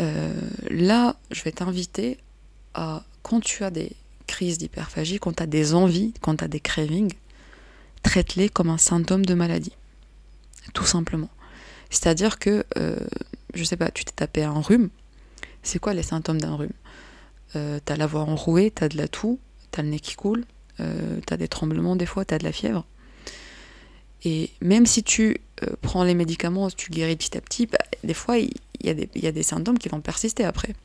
Euh, 0.00 0.32
là, 0.70 1.16
je 1.30 1.42
vais 1.42 1.52
t'inviter 1.52 2.18
à, 2.74 3.02
quand 3.26 3.40
tu 3.40 3.64
as 3.64 3.72
des 3.72 3.90
crises 4.28 4.56
d'hyperphagie, 4.56 5.18
quand 5.18 5.32
tu 5.32 5.42
as 5.42 5.48
des 5.48 5.74
envies, 5.74 6.14
quand 6.20 6.36
tu 6.36 6.44
as 6.44 6.48
des 6.48 6.60
cravings, 6.60 7.12
traite-les 8.04 8.48
comme 8.48 8.70
un 8.70 8.78
symptôme 8.78 9.26
de 9.26 9.34
maladie. 9.34 9.72
Tout 10.74 10.84
simplement. 10.84 11.28
C'est-à-dire 11.90 12.38
que, 12.38 12.64
euh, 12.78 13.00
je 13.52 13.64
sais 13.64 13.76
pas, 13.76 13.90
tu 13.90 14.04
t'es 14.04 14.12
tapé 14.12 14.44
un 14.44 14.60
rhume. 14.60 14.90
C'est 15.64 15.80
quoi 15.80 15.92
les 15.92 16.04
symptômes 16.04 16.40
d'un 16.40 16.54
rhume? 16.54 16.72
Euh, 17.56 17.80
T'as 17.84 17.96
la 17.96 18.06
voix 18.06 18.20
enrouée, 18.20 18.70
t'as 18.70 18.88
de 18.88 18.96
la 18.96 19.08
toux, 19.08 19.40
t'as 19.72 19.82
le 19.82 19.88
nez 19.88 19.98
qui 19.98 20.14
coule, 20.14 20.44
euh, 20.78 21.18
t'as 21.26 21.36
des 21.36 21.48
tremblements 21.48 21.96
des 21.96 22.06
fois, 22.06 22.24
t'as 22.24 22.38
de 22.38 22.44
la 22.44 22.52
fièvre. 22.52 22.86
Et 24.22 24.50
même 24.60 24.86
si 24.86 25.02
tu 25.02 25.40
euh, 25.64 25.74
prends 25.82 26.04
les 26.04 26.14
médicaments, 26.14 26.70
tu 26.70 26.92
guéris 26.92 27.16
petit 27.16 27.36
à 27.36 27.40
petit, 27.40 27.66
bah, 27.66 27.78
des 28.04 28.14
fois 28.14 28.38
il 28.38 28.52
y, 28.84 29.18
y, 29.18 29.26
a 29.26 29.32
des 29.32 29.42
symptômes 29.42 29.78
qui 29.78 29.88
vont 29.88 30.00
persister 30.00 30.44
après. 30.44 30.76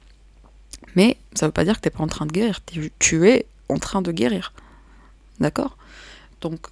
Mais 0.95 1.17
ça 1.33 1.45
ne 1.45 1.49
veut 1.49 1.53
pas 1.53 1.63
dire 1.63 1.75
que 1.75 1.81
tu 1.81 1.87
n'es 1.87 1.97
pas 1.97 2.03
en 2.03 2.07
train 2.07 2.25
de 2.25 2.31
guérir. 2.31 2.59
Tu 2.99 3.29
es 3.29 3.45
en 3.69 3.77
train 3.77 4.01
de 4.01 4.11
guérir. 4.11 4.53
D'accord? 5.39 5.77
Donc, 6.41 6.67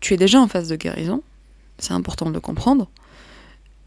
tu 0.00 0.14
es 0.14 0.16
déjà 0.16 0.40
en 0.40 0.48
phase 0.48 0.68
de 0.68 0.76
guérison. 0.76 1.22
C'est 1.78 1.92
important 1.92 2.26
de 2.26 2.34
le 2.34 2.40
comprendre. 2.40 2.88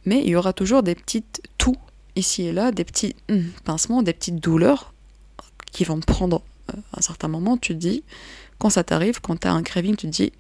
Mais 0.05 0.21
il 0.21 0.29
y 0.29 0.35
aura 0.35 0.53
toujours 0.53 0.83
des 0.83 0.95
petites 0.95 1.41
toux 1.57 1.75
ici 2.15 2.43
et 2.43 2.53
là, 2.53 2.71
des 2.71 2.83
petits 2.83 3.15
hum, 3.29 3.45
pincements, 3.63 4.01
des 4.01 4.13
petites 4.13 4.39
douleurs 4.39 4.93
qui 5.71 5.83
vont 5.83 5.99
prendre 5.99 6.41
à 6.69 6.75
euh, 6.75 6.79
un 6.97 7.01
certain 7.01 7.27
moment. 7.27 7.57
Tu 7.57 7.73
te 7.73 7.79
dis, 7.79 8.03
quand 8.59 8.69
ça 8.69 8.83
t'arrive, 8.83 9.19
quand 9.21 9.39
tu 9.39 9.47
as 9.47 9.53
un 9.53 9.63
craving, 9.63 9.95
tu 9.95 10.07
te 10.07 10.11
dis, 10.11 10.31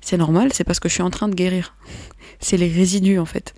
c'est 0.00 0.16
normal, 0.16 0.52
c'est 0.52 0.64
parce 0.64 0.80
que 0.80 0.88
je 0.88 0.94
suis 0.94 1.02
en 1.02 1.10
train 1.10 1.28
de 1.28 1.34
guérir. 1.34 1.74
c'est 2.40 2.56
les 2.56 2.68
résidus 2.68 3.18
en 3.18 3.26
fait. 3.26 3.54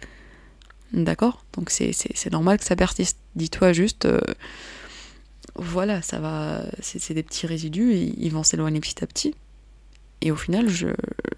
D'accord? 0.93 1.45
Donc 1.53 1.71
c'est 1.71 2.33
normal 2.33 2.59
que 2.59 2.65
ça 2.65 2.77
persiste. 2.77 3.19
Dis-toi 3.37 3.73
juste, 3.73 4.07
euh, 4.07 4.21
voilà, 5.61 6.01
ça 6.01 6.19
va, 6.19 6.65
c'est 6.81 7.13
des 7.13 7.23
petits 7.23 7.47
résidus, 7.47 7.93
ils 7.95 8.33
vont 8.33 8.43
s'éloigner 8.43 8.81
petit 8.81 9.05
à 9.05 9.07
petit. 9.07 9.35
Et 10.23 10.31
au 10.31 10.37
final, 10.37 10.69
je, 10.69 10.89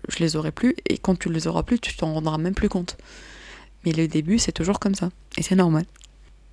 je 0.09 0.19
les 0.21 0.37
aurai 0.37 0.53
plus, 0.53 0.77
et 0.89 0.97
quand 0.97 1.19
tu 1.19 1.31
les 1.31 1.49
auras 1.49 1.65
plus, 1.65 1.81
tu 1.81 1.97
t'en 1.97 2.15
rendras 2.15 2.39
même 2.39 2.55
plus 2.55 2.69
compte. 2.69 2.97
Mais 3.85 3.93
le 3.93 4.07
début, 4.07 4.39
c'est 4.39 4.53
toujours 4.53 4.79
comme 4.79 4.95
ça, 4.95 5.11
et 5.37 5.43
c'est 5.43 5.57
normal. 5.57 5.87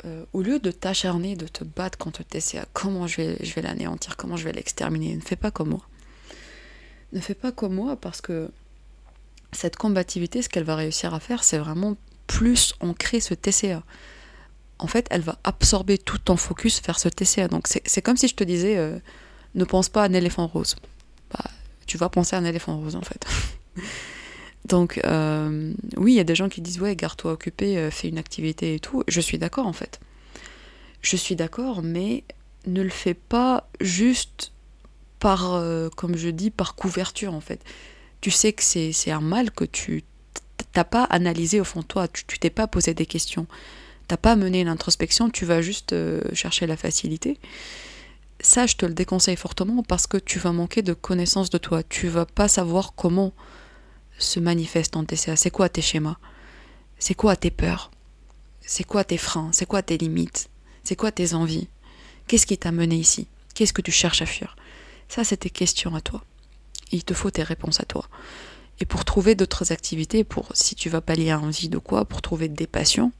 Euh, 0.06 0.26
au 0.34 0.42
lieu 0.42 0.60
de 0.60 0.72
t'acharner, 0.72 1.36
de 1.36 1.48
te 1.48 1.64
battre 1.64 2.00
contre 2.00 2.24
TCA, 2.24 2.66
comment 2.74 3.06
je 3.06 3.18
vais, 3.18 3.38
je 3.46 3.54
vais 3.54 3.62
l'anéantir, 3.62 4.18
comment 4.18 4.36
je 4.36 4.46
vais 4.46 4.54
l'exterminer, 4.54 5.16
ne 5.16 5.22
fais 5.22 5.36
pas 5.36 5.52
comme 5.52 5.70
moi. 5.70 5.86
Ne 7.14 7.20
fais 7.20 7.36
pas 7.36 7.52
comme 7.52 7.76
moi 7.76 7.98
parce 7.98 8.22
que 8.22 8.50
cette 9.52 9.76
combativité, 9.76 10.42
ce 10.42 10.50
qu'elle 10.50 10.64
va 10.64 10.76
réussir 10.76 11.14
à 11.14 11.20
faire, 11.20 11.44
c'est 11.44 11.60
vraiment 11.60 11.98
plus 12.26 12.74
ancrer 12.80 13.20
ce 13.20 13.36
TCA. 13.36 13.84
En 14.80 14.88
fait, 14.88 15.08
elle 15.10 15.22
va 15.22 15.38
absorber 15.44 15.98
tout 15.98 16.18
ton 16.18 16.38
focus 16.38 16.82
vers 16.86 17.00
ce 17.00 17.10
TCA. 17.10 17.48
Donc 17.48 17.68
c'est 17.68 18.02
comme 18.02 18.18
si 18.18 18.28
je 18.28 18.36
te 18.36 18.44
disais, 18.44 18.78
euh, 18.78 18.98
ne 19.56 19.64
pense 19.66 19.90
pas 19.90 20.04
à 20.04 20.06
un 20.08 20.14
éléphant 20.14 20.48
rose. 20.48 20.76
Bah, 21.32 21.44
tu 21.86 21.98
vas 21.98 22.10
penser 22.10 22.36
à 22.36 22.40
un 22.40 22.46
éléphant 22.46 22.78
rose 22.78 22.96
en 22.96 23.02
fait. 23.02 23.26
Donc 24.66 25.02
euh, 25.06 25.74
oui, 25.98 26.14
il 26.14 26.16
y 26.16 26.20
a 26.20 26.26
des 26.26 26.36
gens 26.36 26.50
qui 26.50 26.62
disent 26.62 26.80
ouais, 26.80 26.96
garde-toi 26.96 27.34
occupé, 27.34 27.78
euh, 27.78 27.92
fais 27.92 28.08
une 28.08 28.18
activité 28.18 28.76
et 28.76 28.80
tout. 28.80 29.04
Je 29.08 29.22
suis 29.22 29.38
d'accord 29.38 29.68
en 29.68 29.74
fait. 29.74 30.00
Je 31.02 31.16
suis 31.16 31.36
d'accord, 31.36 31.82
mais 31.82 32.24
ne 32.66 32.82
le 32.82 32.90
fais 32.90 33.14
pas 33.14 33.70
juste 33.80 34.52
par, 35.20 35.62
comme 35.96 36.18
je 36.18 36.30
dis, 36.30 36.50
par 36.50 36.76
couverture 36.76 37.34
en 37.34 37.40
fait. 37.40 37.62
Tu 38.20 38.32
sais 38.32 38.52
que 38.52 38.64
c'est 38.64 39.12
un 39.12 39.22
mal 39.22 39.52
que 39.52 39.64
tu 39.64 40.04
t'as 40.74 40.84
pas 40.84 41.04
analysé 41.06 41.60
au 41.60 41.64
fond 41.64 41.82
de 41.82 41.86
toi, 41.86 42.08
tu 42.08 42.40
t'es 42.40 42.50
pas 42.50 42.68
posé 42.68 42.94
des 42.94 43.06
questions, 43.06 43.48
t'as 44.10 44.18
pas 44.18 44.36
mené 44.36 44.62
une 44.62 44.68
introspection, 44.68 45.30
tu 45.30 45.46
vas 45.46 45.62
juste 45.62 45.94
euh, 45.94 46.22
chercher 46.34 46.66
la 46.66 46.76
facilité. 46.76 47.38
Ça, 48.42 48.66
je 48.66 48.76
te 48.76 48.88
le 48.88 48.96
déconseille 48.96 49.36
fortement 49.36 49.84
parce 49.84 50.08
que 50.08 50.18
tu 50.18 50.40
vas 50.40 50.52
manquer 50.52 50.82
de 50.82 50.94
connaissance 50.94 51.52
de 51.52 51.60
toi. 51.60 51.84
Tu 51.84 52.08
vas 52.08 52.26
pas 52.26 52.48
savoir 52.48 52.96
comment 52.96 53.34
se 54.18 54.40
manifeste 54.40 54.94
ton 54.94 55.06
TCA. 55.06 55.36
C'est 55.36 55.52
quoi 55.52 55.70
tes 55.70 55.84
schémas? 55.84 56.18
C'est 56.98 57.14
quoi 57.14 57.36
tes 57.36 57.52
peurs? 57.52 57.92
C'est 58.62 58.84
quoi 58.84 59.04
tes 59.04 59.18
freins? 59.18 59.52
C'est 59.54 59.68
quoi 59.68 59.84
tes 59.84 59.98
limites? 59.98 60.50
C'est 60.84 60.96
quoi 60.96 61.12
tes 61.12 61.36
envies? 61.36 61.68
Qu'est-ce 62.28 62.48
qui 62.48 62.58
t'a 62.58 62.72
mené 62.72 62.96
ici? 62.96 63.28
Qu'est-ce 63.54 63.74
que 63.74 63.84
tu 63.84 63.92
cherches 63.92 64.24
à 64.24 64.26
fuir? 64.26 64.56
Ça, 65.08 65.24
c'est 65.24 65.38
tes 65.38 65.52
questions 65.52 65.94
à 65.94 66.02
toi. 66.02 66.24
il 66.92 67.04
te 67.04 67.14
faut 67.14 67.30
tes 67.30 67.44
réponses 67.44 67.80
à 67.80 67.86
toi. 67.86 68.08
Et 68.80 68.86
pour 68.86 69.06
trouver 69.06 69.36
d'autres 69.36 69.72
activités, 69.72 70.24
pour 70.24 70.50
si 70.54 70.74
tu 70.74 70.90
vas 70.90 71.02
pallier 71.02 71.30
un 71.32 71.52
vide 71.52 71.76
ou 71.76 71.82
quoi, 71.82 72.06
pour 72.06 72.24
trouver 72.24 72.48
des 72.48 72.66
passions, 72.66 73.12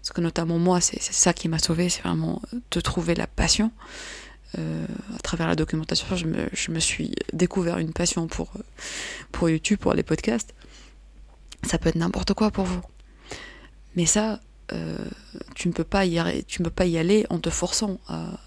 parce 0.00 0.12
que 0.12 0.20
notamment 0.20 0.58
moi, 0.58 0.80
c'est 0.80 1.00
ça 1.00 1.32
qui 1.32 1.48
m'a 1.48 1.58
sauvé, 1.58 1.88
c'est 1.88 2.02
vraiment 2.02 2.42
de 2.70 2.80
trouver 2.80 3.14
la 3.14 3.26
passion. 3.26 3.70
Euh, 4.58 4.86
à 5.16 5.18
travers 5.20 5.46
la 5.46 5.56
documentation, 5.56 6.14
je 6.14 6.26
me, 6.26 6.48
je 6.52 6.70
me, 6.72 6.78
suis 6.78 7.14
découvert 7.32 7.78
une 7.78 7.92
passion 7.92 8.26
pour, 8.26 8.52
pour 9.30 9.48
YouTube, 9.48 9.78
pour 9.78 9.94
les 9.94 10.02
podcasts. 10.02 10.54
Ça 11.66 11.78
peut 11.78 11.88
être 11.88 11.96
n'importe 11.96 12.34
quoi 12.34 12.50
pour 12.50 12.66
vous. 12.66 12.82
Mais 13.96 14.04
ça, 14.04 14.40
euh, 14.72 14.98
tu 15.54 15.68
ne 15.68 15.72
peux 15.72 15.84
pas 15.84 16.04
y 16.04 16.18
aller, 16.18 16.44
peux 16.58 16.70
pas 16.70 16.86
y 16.86 16.98
aller 16.98 17.26
en 17.30 17.38
te 17.38 17.50
forçant 17.50 17.98
à, 18.08 18.40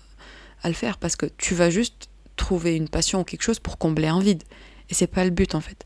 à, 0.61 0.67
le 0.67 0.75
faire 0.75 0.97
parce 0.97 1.15
que 1.15 1.25
tu 1.37 1.55
vas 1.55 1.69
juste 1.69 2.09
trouver 2.35 2.75
une 2.75 2.89
passion 2.89 3.21
ou 3.21 3.23
quelque 3.23 3.43
chose 3.43 3.59
pour 3.59 3.77
combler 3.77 4.07
un 4.07 4.19
vide. 4.19 4.43
Et 4.89 4.93
c'est 4.93 5.07
pas 5.07 5.23
le 5.23 5.31
but 5.31 5.55
en 5.55 5.61
fait. 5.61 5.85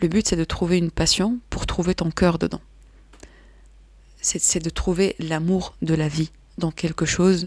Le 0.00 0.08
but 0.08 0.28
c'est 0.28 0.36
de 0.36 0.44
trouver 0.44 0.78
une 0.78 0.90
passion 0.90 1.40
pour 1.50 1.66
trouver 1.66 1.94
ton 1.94 2.10
cœur 2.10 2.38
dedans. 2.38 2.60
C'est 4.28 4.58
de 4.58 4.70
trouver 4.70 5.14
l'amour 5.20 5.76
de 5.82 5.94
la 5.94 6.08
vie 6.08 6.32
dans 6.58 6.72
quelque 6.72 7.06
chose 7.06 7.46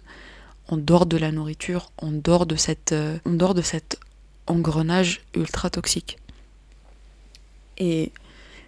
en 0.70 0.78
dehors 0.78 1.06
de 1.06 1.18
la 1.18 1.34
nourriture, 1.34 1.92
en 1.98 2.12
dehors 2.12 2.46
de 2.46 2.56
cette, 2.56 2.94
euh, 2.94 3.18
en 3.26 3.32
dehors 3.32 3.54
de 3.54 3.62
cet 3.62 4.00
engrenage 4.48 5.22
ultra 5.36 5.70
toxique. 5.70 6.20
Et 7.80 8.14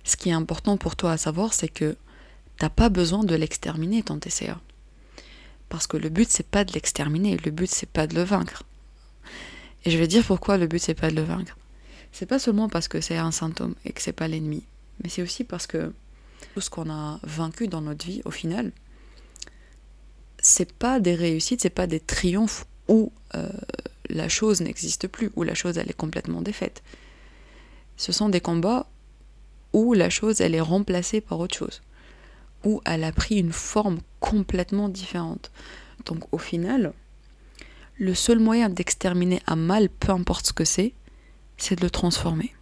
ce 0.04 0.17
qui 0.17 0.28
est 0.28 0.34
important 0.34 0.76
pour 0.76 0.97
toi 0.97 1.13
à 1.13 1.17
savoir, 1.17 1.54
c'est 1.54 1.69
que 1.69 1.95
t'as 2.58 2.69
pas 2.69 2.89
besoin 2.89 3.24
de 3.24 3.34
l'exterminer 3.34 4.04
ton 4.04 4.19
TCA. 4.19 4.60
Parce 5.69 5.88
que 5.88 5.95
le 5.95 6.10
but 6.10 6.30
c'est 6.30 6.45
pas 6.45 6.65
de 6.65 6.74
l'exterminer, 6.74 7.38
le 7.38 7.52
but 7.52 7.69
c'est 7.69 7.89
pas 7.89 8.08
de 8.08 8.15
le 8.15 8.24
vaincre. 8.24 8.63
Et 9.86 9.89
je 9.89 9.97
vais 9.97 10.08
dire 10.08 10.26
pourquoi 10.26 10.58
le 10.58 10.67
but 10.67 10.80
c'est 10.80 10.95
pas 10.95 11.12
de 11.12 11.15
le 11.15 11.24
vaincre. 11.24 11.58
C'est 12.12 12.26
pas 12.26 12.39
seulement 12.39 12.67
parce 12.67 12.89
que 12.89 13.00
c'est 13.00 13.15
un 13.15 13.32
symptôme 13.32 13.76
et 13.86 13.93
que 13.93 14.02
c'est 14.02 14.12
pas 14.12 14.28
l'ennemi, 14.28 14.63
mais 15.02 15.10
c'est 15.10 15.21
aussi 15.21 15.45
parce 15.45 15.65
que 15.65 15.93
tout 16.54 16.62
ce 16.62 16.70
qu'on 16.70 16.90
a 16.90 17.20
vaincu 17.24 17.68
dans 17.68 17.82
notre 17.82 18.06
vie, 18.06 18.22
au 18.26 18.32
final, 18.32 18.72
c'est 20.42 20.74
pas 20.74 21.00
des 21.00 21.16
réussites, 21.16 21.62
c'est 21.62 21.70
pas 21.70 21.88
des 21.88 22.00
triomphes 22.00 22.66
où 22.88 23.12
euh, 23.36 23.50
la 24.10 24.28
chose 24.28 24.62
n'existe 24.62 25.08
plus, 25.08 25.32
où 25.36 25.44
la 25.44 25.54
chose 25.54 25.78
elle 25.78 25.90
est 25.90 25.98
complètement 25.98 26.42
défaite. 26.42 26.84
Ce 27.98 28.12
sont 28.12 28.30
des 28.30 28.42
combats 28.42 28.88
où 29.74 29.94
la 29.94 30.10
chose 30.10 30.42
elle 30.42 30.56
est 30.56 30.62
remplacée 30.62 31.22
par 31.22 31.40
autre 31.40 31.56
chose, 31.56 31.82
où 32.66 32.82
elle 32.86 33.04
a 33.04 33.12
pris 33.12 33.38
une 33.38 33.54
forme 33.54 34.00
complètement 34.20 34.90
différente. 34.90 35.52
Donc 36.06 36.34
au 36.34 36.38
final, 36.38 36.94
le 37.98 38.16
seul 38.16 38.40
moyen 38.40 38.70
d'exterminer 38.70 39.42
un 39.48 39.56
mal, 39.56 39.90
peu 39.90 40.12
importe 40.12 40.48
ce 40.48 40.54
que 40.54 40.66
c'est, 40.66 40.94
c'est 41.58 41.76
de 41.76 41.84
le 41.84 41.92
transformer. 41.92 42.54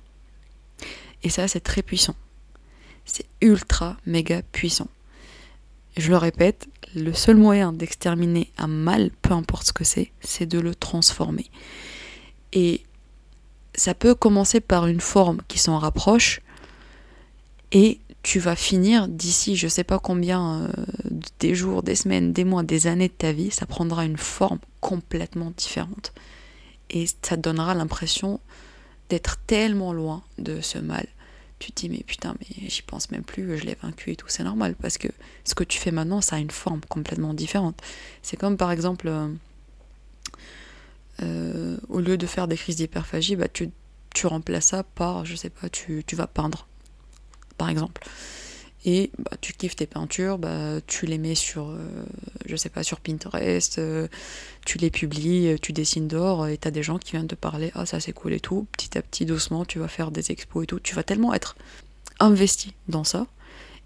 Et 1.23 1.29
ça, 1.29 1.47
c'est 1.47 1.61
très 1.61 1.81
puissant. 1.81 2.15
C'est 3.11 3.25
ultra, 3.41 3.97
méga 4.05 4.43
puissant. 4.51 4.87
je 5.97 6.09
le 6.09 6.17
répète, 6.17 6.67
le 6.95 7.11
seul 7.13 7.35
moyen 7.35 7.73
d'exterminer 7.73 8.51
un 8.57 8.67
mal, 8.67 9.09
peu 9.21 9.33
importe 9.33 9.67
ce 9.67 9.73
que 9.73 9.83
c'est, 9.83 10.11
c'est 10.21 10.45
de 10.45 10.59
le 10.59 10.75
transformer. 10.75 11.49
Et 12.53 12.83
ça 13.73 13.93
peut 13.93 14.13
commencer 14.13 14.59
par 14.59 14.87
une 14.87 15.01
forme 15.01 15.41
qui 15.47 15.57
s'en 15.57 15.79
rapproche, 15.79 16.41
et 17.71 17.99
tu 18.21 18.39
vas 18.39 18.55
finir 18.55 19.07
d'ici 19.07 19.55
je 19.55 19.67
sais 19.67 19.83
pas 19.83 19.99
combien 19.99 20.61
euh, 20.61 20.67
des 21.39 21.55
jours, 21.55 21.83
des 21.83 21.95
semaines, 21.95 22.31
des 22.31 22.43
mois, 22.43 22.63
des 22.63 22.87
années 22.87 23.07
de 23.07 23.13
ta 23.13 23.31
vie, 23.31 23.51
ça 23.51 23.65
prendra 23.65 24.05
une 24.05 24.17
forme 24.17 24.59
complètement 24.81 25.51
différente. 25.55 26.13
Et 26.91 27.07
ça 27.07 27.37
te 27.37 27.41
donnera 27.41 27.73
l'impression 27.73 28.39
d'être 29.09 29.37
tellement 29.47 29.93
loin 29.93 30.23
de 30.37 30.61
ce 30.61 30.77
mal. 30.77 31.07
Tu 31.59 31.71
te 31.71 31.81
dis 31.81 31.89
mais 31.89 32.03
putain 32.05 32.35
mais 32.39 32.69
j'y 32.69 32.81
pense 32.81 33.11
même 33.11 33.23
plus, 33.23 33.57
je 33.57 33.65
l'ai 33.65 33.75
vaincu 33.81 34.11
et 34.11 34.15
tout, 34.15 34.27
c'est 34.29 34.43
normal 34.43 34.75
parce 34.81 34.97
que 34.97 35.09
ce 35.43 35.55
que 35.55 35.63
tu 35.63 35.77
fais 35.77 35.91
maintenant 35.91 36.21
ça 36.21 36.37
a 36.37 36.39
une 36.39 36.51
forme 36.51 36.81
complètement 36.87 37.33
différente. 37.33 37.81
C'est 38.21 38.37
comme 38.37 38.57
par 38.57 38.71
exemple 38.71 39.07
euh, 39.07 39.27
euh, 41.21 41.77
au 41.89 41.99
lieu 41.99 42.17
de 42.17 42.25
faire 42.25 42.47
des 42.47 42.55
crises 42.55 42.77
d'hyperphagie, 42.77 43.35
bah, 43.35 43.49
tu, 43.49 43.69
tu 44.13 44.27
remplaces 44.27 44.67
ça 44.67 44.83
par, 44.83 45.25
je 45.25 45.35
sais 45.35 45.49
pas, 45.49 45.69
tu, 45.69 46.03
tu 46.07 46.15
vas 46.15 46.27
peindre 46.27 46.67
par 47.57 47.69
exemple. 47.69 48.01
Et 48.85 49.11
bah, 49.17 49.31
tu 49.41 49.53
kiffes 49.53 49.75
tes 49.75 49.87
peintures, 49.87 50.37
bah, 50.37 50.79
tu 50.87 51.05
les 51.05 51.17
mets 51.17 51.35
sur, 51.35 51.69
euh, 51.69 52.05
je 52.45 52.55
sais 52.55 52.69
pas, 52.69 52.83
sur 52.83 53.01
Pinterest, 53.01 53.77
euh, 53.77 54.07
tu 54.65 54.77
les 54.77 54.89
publies, 54.89 55.47
euh, 55.47 55.57
tu 55.61 55.73
dessines 55.73 56.07
dehors, 56.07 56.47
et 56.47 56.57
t'as 56.57 56.71
des 56.71 56.83
gens 56.83 56.97
qui 56.97 57.11
viennent 57.11 57.27
te 57.27 57.35
parler, 57.35 57.71
ah 57.75 57.85
ça 57.85 57.99
c'est 57.99 58.13
cool 58.13 58.33
et 58.33 58.39
tout. 58.39 58.67
Petit 58.71 58.97
à 58.97 59.01
petit, 59.01 59.25
doucement, 59.25 59.65
tu 59.65 59.79
vas 59.79 59.89
faire 59.89 60.11
des 60.11 60.31
expos 60.31 60.63
et 60.63 60.67
tout. 60.67 60.79
Tu 60.79 60.95
vas 60.95 61.03
tellement 61.03 61.33
être 61.33 61.57
investi 62.21 62.73
dans 62.87 63.03
ça, 63.03 63.27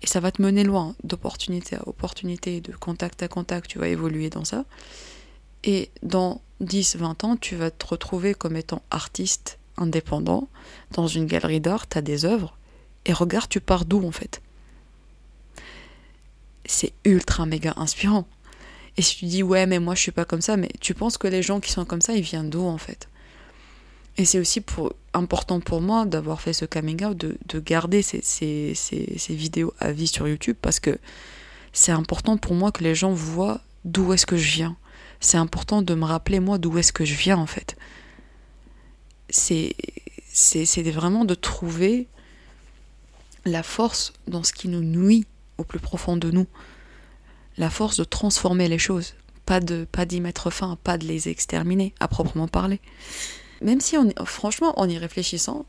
et 0.04 0.08
ça 0.08 0.20
va 0.20 0.32
te 0.32 0.42
mener 0.42 0.64
loin, 0.64 0.96
d'opportunité 1.04 1.76
à 1.76 1.88
opportunité, 1.88 2.62
de 2.62 2.74
contact 2.74 3.24
à 3.24 3.28
contact, 3.28 3.70
tu 3.70 3.80
vas 3.80 3.88
évoluer 3.88 4.30
dans 4.30 4.46
ça. 4.46 4.66
Et 5.64 5.90
dans 6.04 6.42
10-20 6.62 7.26
ans, 7.26 7.38
tu 7.38 7.56
vas 7.56 7.72
te 7.72 7.88
retrouver 7.88 8.36
comme 8.36 8.58
étant 8.58 8.84
artiste 8.92 9.58
indépendant 9.78 10.50
dans 10.92 11.08
une 11.08 11.26
galerie 11.26 11.62
d'art, 11.62 11.90
tu 11.90 11.98
as 11.98 12.02
des 12.02 12.26
œuvres, 12.26 12.58
et 13.06 13.14
regarde, 13.14 13.50
tu 13.50 13.60
pars 13.60 13.86
d'où 13.86 14.06
en 14.06 14.12
fait? 14.12 14.42
C'est 16.66 16.94
ultra 17.06 17.46
méga 17.46 17.74
inspirant. 17.78 18.28
Et 18.98 19.02
si 19.02 19.18
tu 19.18 19.26
dis 19.26 19.44
ouais 19.44 19.66
mais 19.66 19.80
moi 19.80 19.96
je 19.96 20.02
suis 20.02 20.12
pas 20.12 20.26
comme 20.26 20.42
ça, 20.42 20.58
mais 20.58 20.70
tu 20.80 20.94
penses 20.94 21.18
que 21.18 21.28
les 21.28 21.42
gens 21.42 21.60
qui 21.60 21.72
sont 21.72 21.86
comme 21.86 22.02
ça, 22.02 22.14
ils 22.14 22.22
viennent 22.22 22.50
d'où 22.50 22.64
en 22.64 22.78
fait? 22.78 23.08
Et 24.18 24.26
c'est 24.26 24.40
aussi 24.40 24.62
pour, 24.62 24.94
important 25.14 25.60
pour 25.60 25.82
moi 25.82 26.06
d'avoir 26.06 26.40
fait 26.40 26.54
ce 26.54 26.66
coming 26.66 27.04
out, 27.04 27.18
de, 27.18 27.38
de 27.48 27.60
garder 27.60 28.04
ces, 28.04 28.22
ces, 28.22 28.74
ces, 28.76 29.16
ces, 29.18 29.36
vidéos 29.36 29.74
à 29.80 29.92
vie 29.92 30.06
sur 30.08 30.28
YouTube 30.28 30.56
parce 30.62 30.80
que 30.80 31.00
c'est 31.72 31.92
important 31.92 32.38
pour 32.38 32.54
moi 32.54 32.72
que 32.72 32.84
les 32.84 32.94
gens 32.94 33.12
voient 33.12 33.62
d'où 33.86 34.14
est-ce 34.14 34.28
que 34.28 34.38
je 34.38 34.56
viens. 34.56 34.78
C'est 35.20 35.38
important 35.38 35.82
de 35.82 35.96
me 35.96 36.06
rappeler 36.06 36.40
moi 36.40 36.60
d'où 36.60 36.78
est-ce 36.78 36.94
que 36.94 37.06
je 37.06 37.16
viens 37.16 37.38
en 37.38 37.48
fait. 37.48 37.76
C'est, 39.30 39.76
vraiment 40.92 41.26
de 41.26 41.34
trouver 41.34 42.08
la 43.46 43.64
force 43.64 44.14
dans 44.28 44.44
ce 44.44 44.54
qui 44.54 44.68
nous 44.68 44.82
nuit 44.82 45.26
au 45.58 45.64
plus 45.64 45.80
profond 45.80 46.18
de 46.18 46.32
nous, 46.32 46.48
la 47.58 47.70
force 47.70 47.98
de 47.98 48.04
transformer 48.04 48.68
les 48.68 48.78
choses, 48.78 49.16
pas 49.46 49.60
de 49.60 49.86
pas 49.92 50.06
d'y 50.06 50.22
mettre 50.22 50.50
fin, 50.50 50.78
pas 50.84 50.98
de 50.98 51.06
les 51.06 51.30
exterminer 51.30 51.94
à 52.00 52.08
proprement 52.08 52.48
parler. 52.48 52.80
Même 53.62 53.80
si 53.80 53.98
on, 53.98 54.10
franchement, 54.26 54.80
en 54.80 54.90
y 54.90 54.98
réfléchissant, 54.98 55.66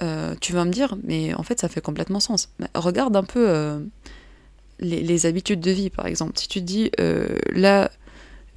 euh, 0.00 0.34
tu 0.40 0.52
vas 0.52 0.64
me 0.64 0.70
dire, 0.70 0.96
mais 1.02 1.34
en 1.34 1.42
fait, 1.42 1.60
ça 1.60 1.68
fait 1.68 1.80
complètement 1.80 2.20
sens. 2.20 2.50
regarde 2.74 3.16
un 3.16 3.24
peu 3.24 3.48
euh, 3.48 3.80
les, 4.78 5.26
habitudes 5.26 5.60
de 5.60 5.70
vie, 5.70 5.90
par 5.90 6.06
exemple. 6.06 6.38
Si 6.38 6.48
tu 6.48 6.60
te 6.60 6.64
dis, 6.64 6.90
euh, 7.00 7.36
là, 7.52 7.90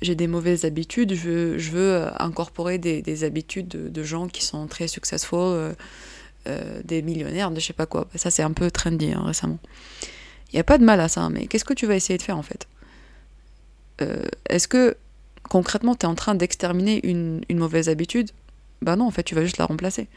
j'ai 0.01 0.15
des 0.15 0.27
mauvaises 0.27 0.65
habitudes, 0.65 1.15
je 1.15 1.71
veux, 1.71 2.07
incorporer 2.21 2.77
des, 2.77 3.23
habitudes 3.23 3.67
de, 3.67 3.89
de, 3.89 4.03
gens 4.03 4.27
qui 4.27 4.43
sont 4.43 4.67
très 4.67 4.87
successful 4.87 5.73
euh, 6.47 6.81
des 6.83 7.01
millionnaires, 7.01 7.51
de 7.51 7.59
je 7.59 7.67
sais 7.67 7.73
pas 7.73 7.85
quoi. 7.85 8.07
Ça, 8.15 8.31
c'est 8.31 8.43
un 8.43 8.51
peu 8.51 8.71
trendy 8.71 9.11
hein, 9.13 9.23
récemment. 9.23 9.59
Il 10.51 10.55
n'y 10.55 10.59
a 10.59 10.63
pas 10.63 10.77
de 10.77 10.83
mal 10.83 10.99
à 10.99 11.07
ça, 11.07 11.29
mais 11.29 11.47
qu'est-ce 11.47 11.65
que 11.65 11.73
tu 11.73 11.85
vas 11.85 11.95
essayer 11.95 12.17
de 12.17 12.23
faire 12.23 12.37
en 12.37 12.41
fait? 12.41 12.67
Euh, 14.01 14.23
Est-ce 14.49 14.67
que 14.67 14.97
concrètement, 15.43 15.95
tu 15.95 16.05
es 16.05 16.09
en 16.09 16.15
train 16.15 16.35
d'exterminer 16.35 17.05
une, 17.05 17.43
mauvaise 17.51 17.89
habitude? 17.89 18.31
Bah 18.81 18.95
non, 18.95 19.05
en 19.05 19.11
fait, 19.11 19.23
tu 19.23 19.35
vas 19.35 19.43
juste 19.43 19.57
la 19.57 19.65
remplacer. 19.65 20.07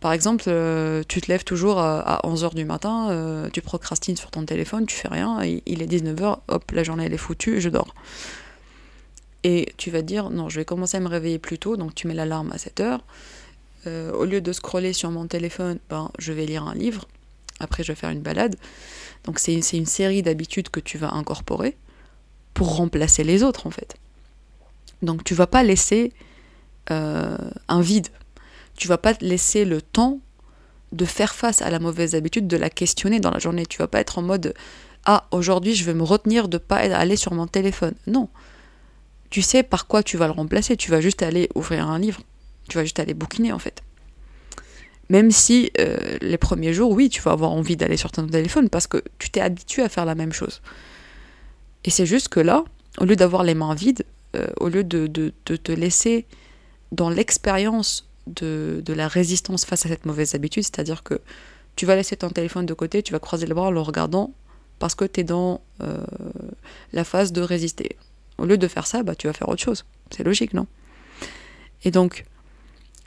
Par 0.00 0.12
exemple, 0.12 0.44
euh, 0.46 1.02
tu 1.06 1.20
te 1.20 1.30
lèves 1.30 1.44
toujours 1.44 1.78
à, 1.78 2.20
11h 2.24 2.54
du 2.54 2.64
matin, 2.64 3.48
tu 3.52 3.60
procrastines 3.60 4.16
sur 4.16 4.30
ton 4.30 4.46
téléphone, 4.46 4.86
tu 4.86 4.96
fais 4.96 5.08
rien, 5.08 5.42
il, 5.42 5.82
est 5.82 5.86
19h, 5.86 6.38
hop, 6.48 6.70
la 6.72 6.82
journée 6.82 7.04
elle 7.04 7.12
est 7.12 7.18
foutue, 7.18 7.60
je 7.60 7.68
dors. 7.68 7.94
Et 9.42 9.72
tu 9.76 9.90
vas 9.90 10.00
dire, 10.02 10.30
non, 10.30 10.48
je 10.48 10.58
vais 10.58 10.64
commencer 10.64 10.96
à 10.96 11.00
me 11.00 11.08
réveiller 11.08 11.38
plus 11.38 11.58
tôt, 11.58 11.76
donc 11.76 11.94
tu 11.94 12.06
mets 12.06 12.14
l'alarme 12.14 12.50
à 12.52 12.56
7h, 12.56 13.00
euh, 13.86 14.12
au 14.12 14.24
lieu 14.24 14.40
de 14.40 14.52
scroller 14.52 14.92
sur 14.92 15.10
mon 15.10 15.26
téléphone, 15.26 15.78
ben, 15.88 16.10
je 16.18 16.32
vais 16.32 16.44
lire 16.44 16.64
un 16.64 16.74
livre. 16.74 17.06
Après, 17.60 17.82
je 17.82 17.92
vais 17.92 17.96
faire 17.96 18.10
une 18.10 18.20
balade. 18.20 18.56
Donc, 19.24 19.38
c'est 19.38 19.54
une, 19.54 19.86
série 19.86 20.22
d'habitudes 20.22 20.70
que 20.70 20.80
tu 20.80 20.98
vas 20.98 21.12
incorporer 21.14 21.76
pour 22.54 22.76
remplacer 22.76 23.24
les 23.24 23.42
autres, 23.42 23.66
en 23.66 23.70
fait. 23.70 23.96
Donc, 25.02 25.24
tu 25.24 25.34
vas 25.34 25.46
pas 25.46 25.62
laisser 25.62 26.12
euh, 26.90 27.36
un 27.68 27.80
vide. 27.80 28.08
Tu 28.76 28.88
vas 28.88 28.98
pas 28.98 29.14
laisser 29.20 29.64
le 29.64 29.80
temps 29.80 30.20
de 30.92 31.04
faire 31.04 31.34
face 31.34 31.62
à 31.62 31.70
la 31.70 31.78
mauvaise 31.78 32.14
habitude, 32.14 32.48
de 32.48 32.56
la 32.56 32.70
questionner 32.70 33.20
dans 33.20 33.30
la 33.30 33.38
journée. 33.38 33.64
Tu 33.66 33.78
vas 33.78 33.88
pas 33.88 34.00
être 34.00 34.18
en 34.18 34.22
mode 34.22 34.54
Ah, 35.04 35.26
aujourd'hui, 35.30 35.74
je 35.74 35.84
vais 35.84 35.94
me 35.94 36.02
retenir 36.02 36.48
de 36.48 36.58
pas 36.58 36.76
aller 36.76 37.16
sur 37.16 37.32
mon 37.32 37.46
téléphone. 37.46 37.94
Non. 38.06 38.28
Tu 39.30 39.42
sais 39.42 39.62
par 39.62 39.86
quoi 39.86 40.02
tu 40.02 40.16
vas 40.16 40.26
le 40.26 40.32
remplacer. 40.32 40.76
Tu 40.76 40.90
vas 40.90 41.00
juste 41.00 41.22
aller 41.22 41.48
ouvrir 41.54 41.88
un 41.88 41.98
livre 41.98 42.22
tu 42.70 42.78
vas 42.78 42.84
juste 42.84 42.98
aller 42.98 43.14
bouquiner 43.14 43.52
en 43.52 43.58
fait. 43.58 43.82
Même 45.10 45.30
si 45.30 45.72
euh, 45.78 46.16
les 46.20 46.38
premiers 46.38 46.72
jours, 46.72 46.92
oui, 46.92 47.08
tu 47.08 47.20
vas 47.20 47.32
avoir 47.32 47.50
envie 47.50 47.76
d'aller 47.76 47.96
sur 47.96 48.12
ton 48.12 48.26
téléphone 48.26 48.70
parce 48.70 48.86
que 48.86 49.02
tu 49.18 49.28
t'es 49.30 49.40
habitué 49.40 49.82
à 49.82 49.88
faire 49.88 50.04
la 50.04 50.14
même 50.14 50.32
chose. 50.32 50.62
Et 51.84 51.90
c'est 51.90 52.06
juste 52.06 52.28
que 52.28 52.40
là, 52.40 52.64
au 52.98 53.04
lieu 53.04 53.16
d'avoir 53.16 53.42
les 53.42 53.54
mains 53.54 53.74
vides, 53.74 54.04
euh, 54.36 54.46
au 54.60 54.68
lieu 54.68 54.84
de, 54.84 55.08
de, 55.08 55.32
te 55.56 55.72
laisser 55.72 56.26
dans 56.92 57.10
l'expérience 57.10 58.08
de, 58.28 58.82
de, 58.84 58.92
la 58.92 59.08
résistance 59.08 59.64
face 59.64 59.84
à 59.86 59.88
cette 59.88 60.06
mauvaise 60.06 60.36
habitude, 60.36 60.62
c'est-à-dire 60.62 61.02
que 61.02 61.20
tu 61.74 61.86
vas 61.86 61.96
laisser 61.96 62.16
ton 62.16 62.30
téléphone 62.30 62.66
de 62.66 62.74
côté, 62.74 63.02
tu 63.02 63.12
vas 63.12 63.18
croiser 63.18 63.46
les 63.46 63.54
bras 63.54 63.66
en 63.66 63.70
le 63.72 63.80
regardant 63.80 64.32
parce 64.78 64.94
que 64.94 65.04
tu 65.04 65.20
es 65.20 65.24
dans 65.24 65.60
euh, 65.82 65.98
la 66.92 67.02
phase 67.02 67.32
de 67.32 67.40
résister. 67.40 67.96
Au 68.38 68.46
lieu 68.46 68.58
de 68.58 68.68
faire 68.68 68.86
ça, 68.86 69.02
bah, 69.02 69.16
tu 69.16 69.26
vas 69.26 69.32
faire 69.32 69.48
autre 69.48 69.62
chose. 69.62 69.84
C'est 70.10 70.22
logique, 70.22 70.54
non? 70.54 70.66
Et 71.84 71.90
donc, 71.90 72.24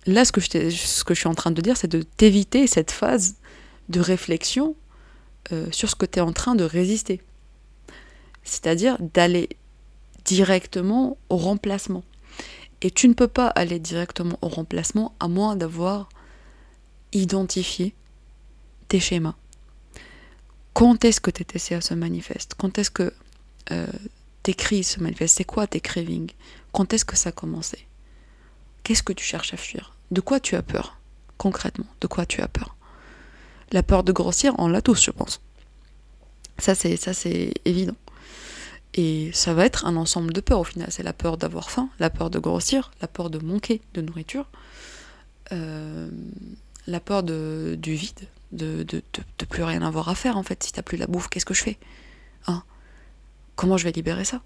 là, 0.06 0.26
ce 0.26 0.32
que, 0.32 0.42
je 0.42 1.14
suis 1.14 1.28
en 1.28 1.36
train 1.36 1.52
de 1.52 1.62
dire, 1.62 1.78
c'est 1.78 1.88
de 1.88 2.02
t'éviter 2.02 2.68
cette 2.68 2.92
phase 2.92 3.36
de 3.90 4.00
réflexion 4.00 4.76
euh, 5.52 5.68
sur 5.72 5.90
ce 5.90 5.96
que 5.96 6.06
tu 6.06 6.20
es 6.20 6.22
en 6.22 6.34
train 6.34 6.56
de 6.56 6.64
résister. 6.64 7.22
C'est-à-dire 8.44 8.98
d'aller 9.00 9.50
directement 10.26 11.18
au 11.30 11.38
remplacement. 11.38 12.04
Et 12.82 12.92
tu 12.92 13.08
ne 13.08 13.14
peux 13.14 13.28
pas 13.28 13.48
aller 13.48 13.80
directement 13.80 14.38
au 14.42 14.50
remplacement 14.50 15.16
à 15.20 15.28
moins 15.28 15.56
d'avoir 15.56 16.10
identifié 17.14 17.94
tes 18.90 19.00
schémas. 19.00 19.36
Quand 20.74 21.06
est-ce 21.06 21.22
que 21.22 21.32
tes 21.32 21.46
TCA 21.46 21.82
se 21.82 21.94
manifestent 21.94 22.56
Quand 22.56 22.78
est-ce 22.78 22.92
que 22.92 23.14
euh, 23.72 23.88
tes 24.42 24.54
crises 24.54 24.88
se 24.88 25.00
manifestent 25.00 25.38
C'est 25.38 25.44
quoi 25.44 25.68
tes 25.68 25.80
cravings? 25.80 26.32
Quand 26.72 26.94
est-ce 26.94 27.06
que 27.06 27.16
ça 27.16 27.30
a 27.30 27.32
commencé? 27.32 27.88
Qu'est-ce 28.84 29.04
que 29.04 29.14
tu 29.14 29.24
cherches 29.24 29.54
à 29.54 29.58
fuir? 29.58 29.94
De 30.12 30.22
quoi 30.22 30.40
tu 30.40 30.56
as 30.56 30.62
peur 30.62 30.98
Concrètement, 31.38 31.88
de 32.02 32.08
quoi 32.08 32.26
tu 32.26 32.42
as 32.42 32.48
peur? 32.48 32.76
La 33.72 33.84
peur 33.84 34.04
de 34.04 34.12
grossir, 34.12 34.54
on 34.60 34.68
l'a 34.68 34.82
tous, 34.82 35.02
je 35.02 35.12
pense. 35.12 35.42
Ça, 36.60 36.76
c'est, 36.76 36.96
ça, 36.98 37.14
c'est 37.14 37.54
évident. 37.66 37.96
Et 38.94 39.32
ça 39.34 39.54
va 39.54 39.66
être 39.66 39.86
un 39.86 39.96
ensemble 39.96 40.34
de 40.34 40.42
peurs 40.42 40.60
au 40.60 40.64
final. 40.64 40.88
C'est 40.92 41.04
la 41.04 41.14
peur 41.14 41.38
d'avoir 41.38 41.72
faim, 41.72 41.90
la 42.00 42.10
peur 42.10 42.30
de 42.30 42.38
grossir, 42.38 42.92
la 43.02 43.08
peur 43.08 43.30
de 43.30 43.40
manquer 43.40 43.82
de 43.96 44.02
nourriture, 44.02 44.46
euh, 45.52 46.10
la 46.86 47.00
peur 47.00 47.24
du 47.24 47.96
vide, 47.96 48.28
de, 48.52 48.84
de, 48.84 49.02
de, 49.40 49.46
plus 49.46 49.64
rien 49.64 49.82
avoir 49.82 50.10
à 50.10 50.16
faire 50.16 50.38
en 50.38 50.44
fait. 50.44 50.62
Si 50.64 50.72
t'as 50.72 50.84
plus 50.84 50.98
la 50.98 51.08
bouffe, 51.08 51.28
qu'est-ce 51.28 51.46
que 51.46 51.56
je 51.56 51.64
fais? 51.64 51.80
Hein? 52.46 52.64
Comment 53.56 53.78
je 53.78 53.86
vais 53.86 53.92
libérer 53.92 54.26
ça? 54.26 54.42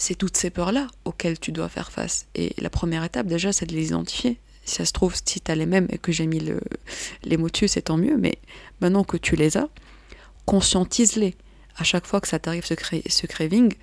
C'est 0.00 0.14
toutes 0.14 0.38
ces 0.38 0.48
peurs-là 0.48 0.86
auxquelles 1.04 1.38
tu 1.38 1.52
dois 1.52 1.68
faire 1.68 1.92
face. 1.92 2.26
Et 2.34 2.54
la 2.56 2.70
première 2.70 3.04
étape 3.04 3.26
déjà, 3.26 3.52
c'est 3.52 3.66
de 3.66 3.74
les 3.74 3.88
identifier. 3.88 4.40
Si 4.64 4.76
ça 4.76 4.86
se 4.86 4.92
trouve, 4.92 5.14
si 5.14 5.42
t'as 5.42 5.54
les 5.54 5.66
mêmes 5.66 5.88
et 5.90 5.98
que 5.98 6.10
j'ai 6.10 6.26
mis 6.26 6.40
le, 6.40 6.58
les 7.22 7.36
mots 7.36 7.50
dessus, 7.50 7.68
c'est 7.68 7.82
tant 7.82 7.98
mieux. 7.98 8.16
Mais 8.16 8.38
maintenant 8.80 9.04
que 9.04 9.18
tu 9.18 9.36
les 9.36 9.58
as, 9.58 9.68
conscientise-les 10.46 11.36
à 11.76 11.84
chaque 11.84 12.06
fois 12.06 12.22
que 12.22 12.28
ça 12.28 12.38
t'arrive 12.38 12.64
ce, 12.64 12.72
ce 13.10 13.26
craving, 13.26 13.74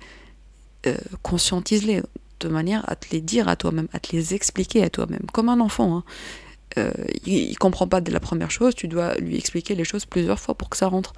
euh, 0.88 0.96
conscientise-les 1.22 2.02
de 2.40 2.48
manière 2.48 2.82
à 2.90 2.96
te 2.96 3.06
les 3.12 3.20
dire 3.20 3.46
à 3.46 3.54
toi-même, 3.54 3.86
à 3.92 4.00
te 4.00 4.10
les 4.10 4.34
expliquer 4.34 4.82
à 4.82 4.90
toi-même, 4.90 5.26
comme 5.32 5.48
un 5.48 5.60
enfant. 5.60 5.98
Hein. 5.98 6.04
Euh, 6.78 6.92
il, 7.26 7.50
ne 7.50 7.54
comprend 7.54 7.86
pas 7.86 8.00
dès 8.00 8.10
la 8.10 8.18
première 8.18 8.50
chose, 8.50 8.74
tu 8.74 8.88
dois 8.88 9.14
lui 9.18 9.36
expliquer 9.36 9.76
les 9.76 9.84
choses 9.84 10.04
plusieurs 10.04 10.40
fois 10.40 10.56
pour 10.56 10.68
que 10.68 10.76
ça 10.76 10.88
rentre. 10.88 11.12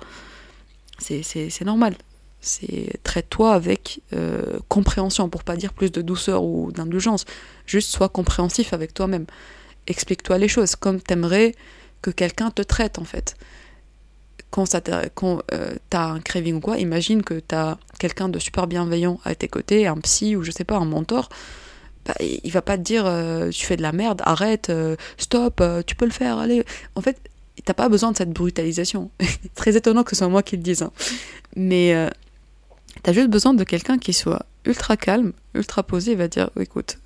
C'est 0.99 1.65
normal. 1.65 1.97
C'est 2.40 3.03
traite-toi 3.03 3.53
avec 3.53 4.00
euh, 4.12 4.59
compréhension, 4.68 5.29
pour 5.29 5.44
pas 5.44 5.57
dire 5.57 5.72
plus 5.72 5.92
de 5.92 6.00
douceur 6.00 6.42
ou 6.42 6.72
d'indulgence. 6.72 7.24
Juste 7.66 7.90
sois 7.90 8.09
compréhensif 8.09 8.72
avec 8.72 8.94
toi-même. 8.94 9.26
Explique-toi 9.87 10.38
les 10.38 10.48
choses 10.48 10.74
comme 10.74 11.00
t'aimerais 11.00 11.55
que 12.03 12.11
quelqu'un 12.11 12.50
te 12.50 12.62
traite 12.62 12.98
en 12.98 13.05
fait 13.05 13.37
quand, 14.50 14.64
quand 15.14 15.42
euh, 15.53 15.74
t'as 15.90 16.07
un 16.07 16.20
craving 16.20 16.57
ou 16.57 16.61
quoi, 16.61 16.79
imagine 16.79 17.22
que 17.22 17.35
t'as 17.38 17.76
quelqu'un 18.00 18.29
de 18.29 18.38
super 18.40 18.66
bienveillant 18.66 19.20
à 19.24 19.35
tes 19.37 19.46
côtés, 19.46 19.87
un 19.87 19.96
psy 19.98 20.35
ou 20.35 20.42
je 20.42 20.50
sais 20.50 20.64
pas, 20.64 20.76
un 20.76 20.85
mentor. 20.85 21.29
Bah, 22.07 22.14
il 22.20 22.50
va 22.50 22.62
pas 22.62 22.76
te 22.76 22.83
dire 22.83 23.05
euh, 23.07 23.50
tu 23.50 23.64
fais 23.64 23.76
de 23.76 23.83
la 23.83 23.92
merde, 23.92 24.22
arrête, 24.24 24.72
stop, 25.18 25.62
tu 25.87 25.94
peux 25.94 26.07
le 26.07 26.11
faire, 26.11 26.38
allez. 26.38 26.64
En 26.96 27.00
fait, 27.00 27.18
t'as 27.64 27.74
pas 27.74 27.88
besoin 27.88 28.11
de 28.11 28.16
cette 28.16 28.31
brutalisation. 28.31 29.11
Très 29.55 29.76
étonnant 29.76 30.03
que 30.03 30.11
ce 30.11 30.16
soit 30.16 30.29
moi 30.29 30.42
qui 30.42 30.57
le 30.57 30.62
dise. 30.62 30.83
Hein. 30.83 30.90
Mais 31.55 32.11
t'as 33.03 33.13
juste 33.13 33.29
besoin 33.29 33.55
de 33.55 33.65
quelqu'un 33.65 33.99
qui 33.99 34.13
soit 34.13 34.47
ultra 34.65 34.97
calme, 34.97 35.33
ultra 35.55 35.83
posé, 35.83 36.13
et 36.13 36.17
va 36.17 36.29
dire 36.29 36.51
écoute, 36.59 36.99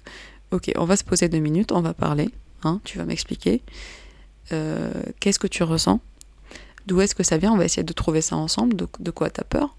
ok, 0.50 0.72
on 0.76 0.84
va 0.84 0.96
se 0.96 1.04
poser 1.04 1.28
deux 1.28 1.38
minutes, 1.38 1.72
on 1.72 1.80
va 1.80 1.94
parler, 1.94 2.30
hein, 2.62 2.80
tu 2.84 2.98
vas 2.98 3.04
m'expliquer. 3.04 3.62
Qu'est-ce 5.20 5.38
que 5.38 5.46
tu 5.46 5.62
ressens 5.62 6.00
D'où 6.86 7.00
est-ce 7.00 7.14
que 7.14 7.22
ça 7.22 7.38
vient 7.38 7.52
On 7.52 7.56
va 7.56 7.64
essayer 7.64 7.82
de 7.82 7.92
trouver 7.92 8.20
ça 8.20 8.36
ensemble, 8.36 8.76
de, 8.76 8.86
de 9.00 9.10
quoi 9.10 9.30
tu 9.30 9.40
as 9.40 9.44
peur. 9.44 9.74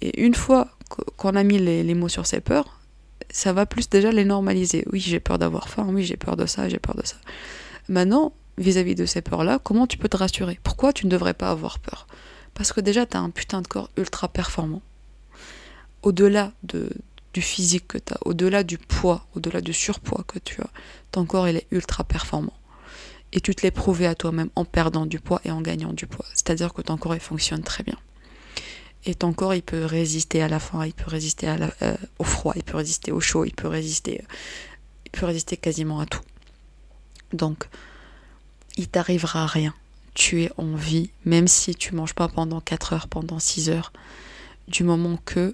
Et 0.00 0.24
une 0.24 0.34
fois 0.34 0.68
qu'on 1.16 1.34
a 1.36 1.42
mis 1.42 1.58
les, 1.58 1.94
mots 1.94 2.08
sur 2.08 2.26
ces 2.26 2.40
peurs, 2.40 2.80
ça 3.30 3.52
va 3.52 3.66
plus 3.66 3.88
déjà 3.88 4.10
les 4.12 4.24
normaliser. 4.24 4.84
Oui, 4.92 5.00
j'ai 5.00 5.20
peur 5.20 5.38
d'avoir 5.38 5.68
faim, 5.68 5.86
oui, 5.88 6.04
j'ai 6.04 6.16
peur 6.16 6.36
de 6.36 6.46
ça, 6.46 6.68
j'ai 6.68 6.78
peur 6.78 6.94
de 6.94 7.04
ça. 7.04 7.16
Maintenant, 7.88 8.32
vis-à-vis 8.58 8.94
de 8.94 9.06
ces 9.06 9.22
peurs-là, 9.22 9.58
comment 9.62 9.86
tu 9.86 9.98
peux 9.98 10.08
te 10.08 10.16
rassurer? 10.16 10.58
Pourquoi 10.62 10.92
tu 10.92 11.06
ne 11.06 11.10
devrais 11.10 11.34
pas 11.34 11.50
avoir 11.50 11.78
peur? 11.78 12.06
Parce 12.54 12.72
que 12.72 12.80
déjà, 12.80 13.06
tu 13.06 13.16
as 13.16 13.20
un 13.20 13.30
putain 13.30 13.60
de 13.60 13.66
corps 13.66 13.90
ultra 13.96 14.28
performant. 14.28 14.82
Au-delà 16.02 16.52
de, 16.62 16.90
du 17.34 17.42
physique 17.42 17.88
que 17.88 17.98
tu 17.98 18.12
as, 18.12 18.18
au-delà 18.24 18.62
du 18.62 18.78
poids, 18.78 19.26
au-delà 19.34 19.60
du 19.60 19.72
surpoids 19.72 20.24
que 20.26 20.38
tu 20.38 20.60
as, 20.60 20.70
ton 21.12 21.24
corps, 21.24 21.48
il 21.48 21.56
est 21.56 21.66
ultra 21.70 22.04
performant 22.04 22.54
et 23.32 23.40
tu 23.40 23.54
te 23.54 23.62
l'es 23.62 23.70
prouvé 23.70 24.06
à 24.06 24.14
toi-même 24.14 24.50
en 24.54 24.64
perdant 24.64 25.06
du 25.06 25.20
poids 25.20 25.40
et 25.44 25.50
en 25.50 25.60
gagnant 25.60 25.92
du 25.92 26.06
poids. 26.06 26.24
C'est-à-dire 26.32 26.72
que 26.72 26.82
ton 26.82 26.96
corps 26.96 27.14
il 27.14 27.20
fonctionne 27.20 27.62
très 27.62 27.84
bien. 27.84 27.98
Et 29.04 29.14
ton 29.14 29.32
corps 29.32 29.54
il 29.54 29.62
peut 29.62 29.84
résister 29.84 30.42
à 30.42 30.48
la 30.48 30.58
faim, 30.58 30.86
il 30.86 30.94
peut 30.94 31.10
résister 31.10 31.48
euh, 31.82 31.96
au 32.18 32.24
froid, 32.24 32.54
il 32.56 32.64
peut 32.64 32.76
résister 32.76 33.12
au 33.12 33.20
chaud, 33.20 33.44
il 33.44 33.54
peut 33.54 33.68
résister, 33.68 34.24
il 35.04 35.10
peut 35.10 35.26
résister 35.26 35.56
quasiment 35.56 36.00
à 36.00 36.06
tout. 36.06 36.22
Donc, 37.32 37.68
il 38.76 38.88
t'arrivera 38.88 39.46
rien. 39.46 39.74
Tu 40.14 40.42
es 40.42 40.50
en 40.56 40.74
vie, 40.74 41.10
même 41.24 41.46
si 41.46 41.74
tu 41.74 41.94
manges 41.94 42.14
pas 42.14 42.28
pendant 42.28 42.60
4 42.60 42.92
heures, 42.94 43.08
pendant 43.08 43.38
6 43.38 43.70
heures, 43.70 43.92
du 44.66 44.82
moment 44.82 45.18
que 45.24 45.52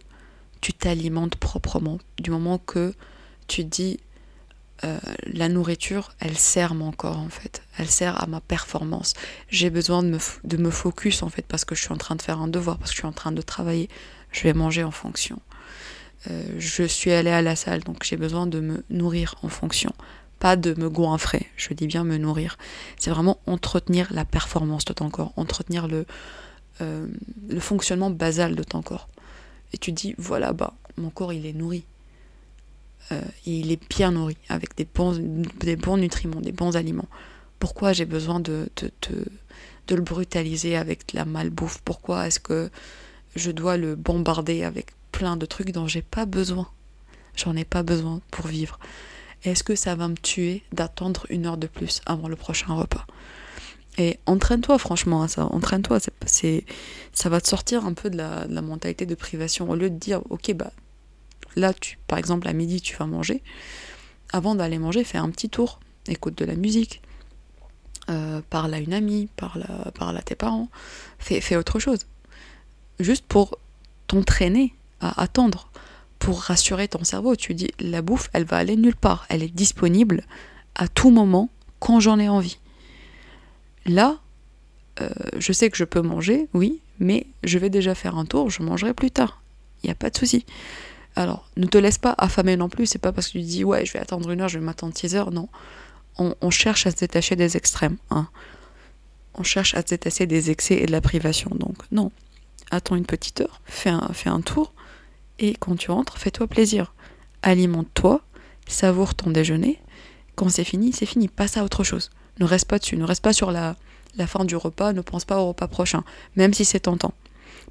tu 0.64 0.72
t'alimentes 0.72 1.36
proprement, 1.36 1.98
du 2.18 2.30
moment 2.30 2.56
que 2.56 2.94
tu 3.48 3.64
dis 3.64 4.00
euh, 4.82 4.98
la 5.26 5.50
nourriture, 5.50 6.14
elle 6.20 6.38
sert 6.38 6.72
mon 6.72 6.90
corps 6.90 7.18
en 7.18 7.28
fait. 7.28 7.62
Elle 7.76 7.90
sert 7.90 8.18
à 8.22 8.26
ma 8.26 8.40
performance. 8.40 9.12
J'ai 9.50 9.68
besoin 9.68 10.02
de 10.02 10.08
me, 10.08 10.18
de 10.44 10.56
me 10.56 10.70
focus 10.70 11.22
en 11.22 11.28
fait 11.28 11.44
parce 11.46 11.66
que 11.66 11.74
je 11.74 11.82
suis 11.82 11.92
en 11.92 11.98
train 11.98 12.16
de 12.16 12.22
faire 12.22 12.40
un 12.40 12.48
devoir, 12.48 12.78
parce 12.78 12.92
que 12.92 12.94
je 12.94 13.00
suis 13.02 13.06
en 13.06 13.12
train 13.12 13.30
de 13.30 13.42
travailler. 13.42 13.90
Je 14.32 14.42
vais 14.44 14.54
manger 14.54 14.84
en 14.84 14.90
fonction. 14.90 15.38
Euh, 16.30 16.42
je 16.56 16.84
suis 16.84 17.12
allée 17.12 17.30
à 17.30 17.42
la 17.42 17.56
salle, 17.56 17.80
donc 17.80 18.02
j'ai 18.02 18.16
besoin 18.16 18.46
de 18.46 18.60
me 18.60 18.84
nourrir 18.88 19.34
en 19.42 19.50
fonction. 19.50 19.92
Pas 20.38 20.56
de 20.56 20.72
me 20.80 20.88
goinfrer, 20.88 21.46
je 21.58 21.74
dis 21.74 21.86
bien 21.86 22.04
me 22.04 22.16
nourrir. 22.16 22.56
C'est 22.98 23.10
vraiment 23.10 23.38
entretenir 23.46 24.10
la 24.14 24.24
performance 24.24 24.86
de 24.86 24.94
ton 24.94 25.10
corps, 25.10 25.34
entretenir 25.36 25.88
le, 25.88 26.06
euh, 26.80 27.06
le 27.50 27.60
fonctionnement 27.60 28.08
basal 28.08 28.54
de 28.56 28.62
ton 28.62 28.80
corps. 28.80 29.08
Et 29.74 29.78
tu 29.78 29.92
dis, 29.92 30.14
voilà, 30.16 30.52
bah, 30.52 30.72
mon 30.96 31.10
corps 31.10 31.32
il 31.32 31.44
est 31.46 31.52
nourri 31.52 31.84
euh, 33.12 33.20
il 33.44 33.70
est 33.70 33.88
bien 33.90 34.12
nourri, 34.12 34.36
avec 34.48 34.76
des 34.76 34.86
bons, 34.86 35.18
nutriments, 35.96 36.40
des 36.40 36.52
bons 36.52 36.76
aliments. 36.76 37.08
Pourquoi 37.58 37.92
j'ai 37.92 38.06
besoin 38.06 38.40
de, 38.40 38.68
de, 38.76 38.90
de, 39.88 39.94
le 39.94 40.02
brutaliser 40.02 40.76
avec 40.76 41.12
de 41.12 41.18
la 41.18 41.24
malbouffe? 41.24 41.80
Pourquoi 41.84 42.26
est-ce 42.26 42.40
que 42.40 42.70
je 43.36 43.50
dois 43.50 43.76
le 43.76 43.94
bombarder 43.94 44.64
avec 44.64 44.92
plein 45.12 45.36
de 45.36 45.46
trucs 45.46 45.72
dont 45.72 45.86
j'ai 45.86 46.02
pas 46.02 46.24
besoin? 46.24 46.68
J'en 47.36 47.56
ai 47.56 47.64
pas 47.64 47.82
besoin 47.82 48.20
pour 48.30 48.46
vivre. 48.46 48.78
Est-ce 49.42 49.64
que 49.64 49.74
ça 49.74 49.94
va 49.94 50.08
me 50.08 50.16
tuer 50.16 50.62
d'attendre 50.72 51.26
une 51.28 51.46
heure 51.46 51.58
de 51.58 51.66
plus 51.66 52.00
avant 52.06 52.28
le 52.28 52.36
prochain 52.36 52.72
repas? 52.72 53.06
Et 53.96 54.18
entraîne-toi 54.26 54.78
franchement 54.78 55.22
à 55.22 55.28
ça, 55.28 55.46
entraîne-toi, 55.46 55.98
c'est, 56.26 56.64
ça 57.12 57.28
va 57.28 57.40
te 57.40 57.48
sortir 57.48 57.86
un 57.86 57.94
peu 57.94 58.10
de 58.10 58.16
la, 58.16 58.62
mentalité 58.62 59.06
de 59.06 59.14
privation. 59.14 59.70
Au 59.70 59.76
lieu 59.76 59.90
de 59.90 59.96
dire, 59.96 60.20
ok, 60.30 60.52
bah 60.54 60.72
là, 61.56 61.72
tu, 61.72 61.98
par 62.08 62.18
exemple, 62.18 62.48
à 62.48 62.52
midi, 62.52 62.80
tu 62.80 62.96
vas 62.96 63.06
manger. 63.06 63.42
Avant 64.32 64.54
d'aller 64.54 64.78
manger, 64.78 65.04
fais 65.04 65.18
un 65.18 65.30
petit 65.30 65.48
tour, 65.48 65.78
écoute 66.08 66.36
de 66.36 66.44
la 66.44 66.56
musique, 66.56 67.02
euh, 68.10 68.40
parle 68.50 68.74
à 68.74 68.78
une 68.78 68.92
amie, 68.92 69.28
parle 69.36 69.62
à, 69.62 69.92
parle 69.92 70.16
à 70.16 70.22
tes 70.22 70.34
parents, 70.34 70.68
fais, 71.18 71.40
fais 71.40 71.56
autre 71.56 71.78
chose. 71.78 72.00
Juste 72.98 73.24
pour 73.26 73.58
t'entraîner 74.08 74.74
à 75.00 75.22
attendre, 75.22 75.70
pour 76.18 76.40
rassurer 76.40 76.88
ton 76.88 77.04
cerveau. 77.04 77.36
Tu 77.36 77.54
dis, 77.54 77.70
la 77.78 78.02
bouffe, 78.02 78.28
elle 78.32 78.44
va 78.44 78.56
aller 78.56 78.76
nulle 78.76 78.96
part. 78.96 79.26
Elle 79.28 79.42
est 79.42 79.54
disponible 79.54 80.24
à 80.74 80.88
tout 80.88 81.10
moment, 81.10 81.48
quand 81.78 82.00
j'en 82.00 82.18
ai 82.18 82.28
envie. 82.28 82.58
Là, 83.86 84.18
euh, 85.00 85.08
je 85.38 85.52
sais 85.52 85.70
que 85.70 85.76
je 85.76 85.84
peux 85.84 86.02
manger, 86.02 86.48
oui, 86.54 86.80
mais 86.98 87.26
je 87.42 87.58
vais 87.58 87.70
déjà 87.70 87.94
faire 87.94 88.16
un 88.16 88.24
tour, 88.24 88.50
je 88.50 88.62
mangerai 88.62 88.94
plus 88.94 89.10
tard. 89.10 89.42
Il 89.82 89.86
n'y 89.86 89.92
a 89.92 89.96
pas 89.96 90.10
de 90.10 90.16
souci. 90.16 90.46
Alors, 91.16 91.48
ne 91.56 91.66
te 91.66 91.78
laisse 91.78 91.98
pas 91.98 92.14
affamer 92.18 92.56
non 92.56 92.68
plus, 92.68 92.86
c'est 92.86 92.98
pas 92.98 93.12
parce 93.12 93.28
que 93.28 93.32
tu 93.32 93.40
dis 93.40 93.64
ouais, 93.64 93.84
je 93.84 93.92
vais 93.92 93.98
attendre 93.98 94.30
une 94.30 94.40
heure, 94.40 94.48
je 94.48 94.58
vais 94.58 94.64
m'attendre 94.64 94.96
6 94.96 95.14
heures, 95.14 95.30
non. 95.30 95.48
On, 96.16 96.50
cherche 96.50 96.86
à 96.86 96.92
se 96.92 96.96
détacher 96.96 97.34
des 97.34 97.56
extrêmes. 97.56 97.96
Hein. 98.10 98.28
On 99.34 99.42
cherche 99.42 99.74
à 99.74 99.80
se 99.80 99.86
détacher 99.86 100.26
des 100.26 100.52
excès 100.52 100.76
et 100.76 100.86
de 100.86 100.92
la 100.92 101.00
privation. 101.00 101.50
Donc, 101.52 101.78
non. 101.90 102.12
Attends 102.70 102.94
une 102.94 103.04
petite 103.04 103.40
heure, 103.40 103.60
fais 103.64 103.90
un, 103.90 104.08
fais 104.12 104.30
un 104.30 104.40
tour, 104.40 104.72
et 105.40 105.54
quand 105.54 105.76
tu 105.76 105.90
rentres, 105.90 106.16
fais-toi 106.18 106.46
plaisir. 106.46 106.94
alimente-toi, 107.42 108.22
savoure 108.68 109.14
ton 109.14 109.30
déjeuner. 109.30 109.80
Quand 110.36 110.48
c'est 110.48 110.64
fini, 110.64 110.92
c'est 110.92 111.06
fini. 111.06 111.28
Passe 111.28 111.56
à 111.56 111.64
autre 111.64 111.82
chose. 111.82 112.10
Ne 112.40 112.44
reste 112.44 112.66
pas 112.66 112.78
dessus. 112.78 112.96
Ne 112.96 113.04
reste 113.04 113.22
pas 113.22 113.32
sur 113.32 113.50
la, 113.50 113.76
la 114.16 114.26
fin 114.26 114.44
du 114.44 114.56
repas. 114.56 114.92
Ne 114.92 115.00
pense 115.00 115.24
pas 115.24 115.40
au 115.40 115.48
repas 115.48 115.68
prochain. 115.68 116.04
Même 116.36 116.54
si 116.54 116.64
c'est 116.64 116.80
tentant. 116.80 117.14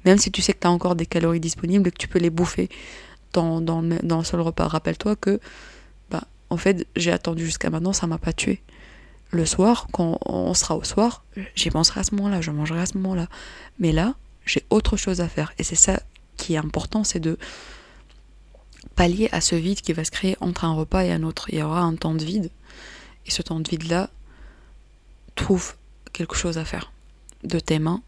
Même 0.04 0.18
si 0.18 0.30
tu 0.30 0.42
sais 0.42 0.52
que 0.52 0.60
tu 0.60 0.66
as 0.66 0.70
encore 0.70 0.96
des 0.96 1.06
calories 1.06 1.40
disponibles 1.40 1.88
et 1.88 1.90
que 1.90 1.98
tu 1.98 2.08
peux 2.08 2.18
les 2.18 2.30
bouffer 2.30 2.68
dans, 3.32 3.60
dans, 3.60 3.80
le 3.82 4.24
seul 4.24 4.40
repas. 4.40 4.68
Rappelle-toi 4.68 5.16
que, 5.16 5.40
bah, 6.10 6.24
en 6.50 6.56
fait, 6.56 6.86
j'ai 6.96 7.12
attendu 7.12 7.44
jusqu'à 7.44 7.70
maintenant, 7.70 7.92
ça 7.92 8.06
m'a 8.06 8.18
pas 8.18 8.32
tué. 8.32 8.62
Le 9.30 9.46
soir, 9.46 9.88
quand 9.92 10.18
on 10.26 10.54
sera 10.54 10.76
au 10.76 10.84
soir, 10.84 11.24
j'y 11.54 11.70
penserai 11.70 12.00
à 12.00 12.04
ce 12.04 12.14
moment-là, 12.14 12.40
je 12.40 12.50
mangerai 12.50 12.80
à 12.80 12.86
ce 12.86 12.96
moment-là. 12.98 13.28
Mais 13.78 13.92
là, 13.92 14.14
j'ai 14.46 14.64
autre 14.70 14.96
chose 14.96 15.20
à 15.20 15.28
faire. 15.28 15.52
Et 15.58 15.64
c'est 15.64 15.74
ça 15.74 16.00
qui 16.36 16.54
est 16.54 16.58
important, 16.58 17.02
c'est 17.04 17.20
de 17.20 17.38
pallier 18.94 19.28
à 19.32 19.40
ce 19.40 19.56
vide 19.56 19.80
qui 19.80 19.92
va 19.92 20.04
se 20.04 20.10
créer 20.10 20.36
entre 20.40 20.64
un 20.64 20.74
repas 20.74 21.04
et 21.04 21.10
un 21.10 21.22
autre. 21.24 21.46
Il 21.50 21.58
y 21.58 21.62
aura 21.62 21.80
un 21.80 21.94
temps 21.96 22.14
de 22.14 22.24
vide. 22.24 22.50
Et 23.26 23.30
ce 23.30 23.42
temps 23.42 23.58
de 23.58 23.68
vide-là, 23.68 24.10
trouve 25.34 25.74
quelque 26.12 26.36
chose 26.36 26.58
à 26.58 26.64
faire 26.64 26.92
de 27.42 27.60
tes 27.60 27.78
mains. 27.78 28.02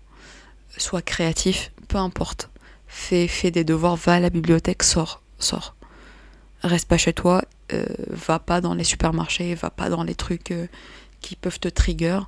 Sois 0.76 1.02
créatif, 1.02 1.72
peu 1.88 1.98
importe. 1.98 2.50
Fais, 2.86 3.50
des 3.50 3.64
devoirs, 3.64 3.96
va 3.96 4.14
à 4.14 4.20
la 4.20 4.30
bibliothèque, 4.30 4.82
sors, 4.82 5.22
sors. 5.38 5.74
Reste 6.62 6.88
pas 6.88 6.96
chez 6.96 7.12
toi, 7.12 7.42
euh, 7.72 7.84
va 8.08 8.38
pas 8.38 8.60
dans 8.60 8.74
les 8.74 8.84
supermarchés, 8.84 9.54
va 9.54 9.70
pas 9.70 9.90
dans 9.90 10.02
les 10.02 10.14
trucs 10.14 10.50
euh, 10.50 10.66
qui 11.20 11.36
peuvent 11.36 11.60
te 11.60 11.68
trigger. 11.68 12.20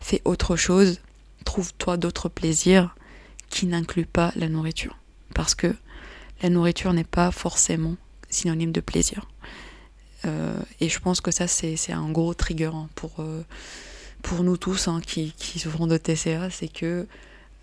Fais 0.00 0.20
autre 0.24 0.56
chose, 0.56 1.00
trouve-toi 1.44 1.96
d'autres 1.96 2.28
plaisirs 2.28 2.94
qui 3.48 3.66
n'incluent 3.66 4.06
pas 4.06 4.32
la 4.36 4.48
nourriture. 4.48 4.98
Parce 5.34 5.54
que 5.54 5.74
la 6.42 6.50
nourriture 6.50 6.92
n'est 6.92 7.04
pas 7.04 7.30
forcément 7.30 7.96
synonyme 8.28 8.72
de 8.72 8.80
plaisir. 8.80 9.26
Euh, 10.26 10.58
et 10.80 10.88
je 10.88 10.98
pense 10.98 11.20
que 11.20 11.30
ça, 11.30 11.46
c'est 11.46 11.92
un 11.92 12.10
gros 12.10 12.34
trigger 12.34 12.70
hein, 12.74 12.88
pour, 12.94 13.24
pour 14.24 14.42
nous 14.42 14.56
tous 14.56 14.88
hein, 14.88 15.00
qui, 15.06 15.32
qui, 15.32 15.58
souffrons 15.58 15.86
de 15.86 15.98
TCA, 15.98 16.48
c'est 16.50 16.68
que 16.68 17.06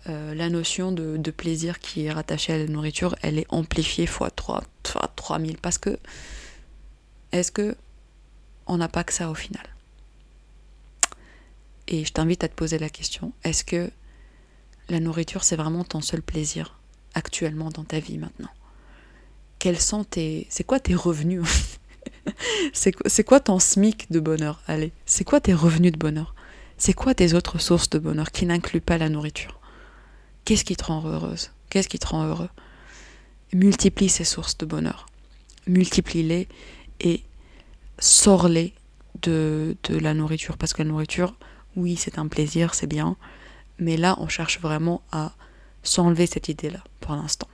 euh, 0.08 0.34
la 0.34 0.48
notion 0.48 0.92
de, 0.92 1.16
de, 1.16 1.30
plaisir 1.32 1.80
qui 1.80 2.06
est 2.06 2.12
rattachée 2.12 2.52
à 2.52 2.58
la 2.58 2.66
nourriture, 2.66 3.16
elle 3.20 3.38
est 3.38 3.46
amplifiée 3.50 4.06
fois 4.06 4.30
3, 4.30 4.62
fois 4.86 5.12
3000. 5.16 5.58
Parce 5.58 5.76
que, 5.78 5.98
est-ce 7.32 7.50
que 7.50 7.76
on 8.66 8.76
n'a 8.76 8.88
pas 8.88 9.02
que 9.02 9.12
ça 9.12 9.28
au 9.28 9.34
final? 9.34 9.66
Et 11.88 12.04
je 12.04 12.12
t'invite 12.12 12.44
à 12.44 12.48
te 12.48 12.54
poser 12.54 12.78
la 12.78 12.88
question, 12.88 13.32
est-ce 13.42 13.64
que 13.64 13.90
la 14.88 15.00
nourriture, 15.00 15.42
c'est 15.42 15.56
vraiment 15.56 15.82
ton 15.82 16.00
seul 16.00 16.22
plaisir 16.22 16.78
actuellement 17.14 17.70
dans 17.70 17.84
ta 17.84 17.98
vie 17.98 18.18
maintenant? 18.18 18.50
Quels 19.58 19.80
sont 19.80 20.04
tes... 20.04 20.46
C'est 20.48 20.64
quoi 20.64 20.78
tes 20.78 20.94
revenus? 20.94 21.42
C'est 22.72 23.24
quoi 23.24 23.40
ton 23.40 23.58
SMIC 23.58 24.10
de 24.10 24.20
bonheur? 24.20 24.60
Allez, 24.66 24.92
c'est 25.06 25.24
quoi 25.24 25.40
tes 25.40 25.54
revenus 25.54 25.92
de 25.92 25.98
bonheur? 25.98 26.34
C'est 26.84 26.94
quoi 26.94 27.14
tes 27.14 27.34
autres 27.34 27.60
sources 27.60 27.90
de 27.90 28.00
bonheur 28.00 28.32
qui 28.32 28.44
n'incluent 28.44 28.80
pas 28.80 28.98
la 28.98 29.08
nourriture? 29.08 29.60
Qu'est-ce 30.44 30.64
qui 30.64 30.74
te 30.74 30.82
rend 30.82 31.06
heureuse? 31.06 31.52
Qu'est-ce 31.70 31.86
qui 31.86 32.00
te 32.00 32.08
rend 32.08 32.24
heureux? 32.24 32.48
Multiplie 33.52 34.08
ces 34.08 34.24
sources 34.24 34.58
de 34.58 34.66
bonheur. 34.66 35.06
Multiplie-les 35.68 36.48
et 36.98 37.22
sors-les 38.00 38.74
de, 39.22 39.76
de 39.84 39.96
la 39.96 40.12
nourriture. 40.12 40.56
Parce 40.56 40.72
que 40.72 40.82
la 40.82 40.88
nourriture, 40.88 41.36
oui, 41.76 41.94
c'est 41.94 42.18
un 42.18 42.26
plaisir, 42.26 42.74
c'est 42.74 42.88
bien. 42.88 43.16
Mais 43.78 43.96
là, 43.96 44.16
on 44.18 44.26
cherche 44.26 44.58
vraiment 44.58 45.02
à 45.12 45.36
s'enlever 45.84 46.26
cette 46.26 46.48
idée-là 46.48 46.82
pour 46.98 47.14
l'instant. 47.14 47.48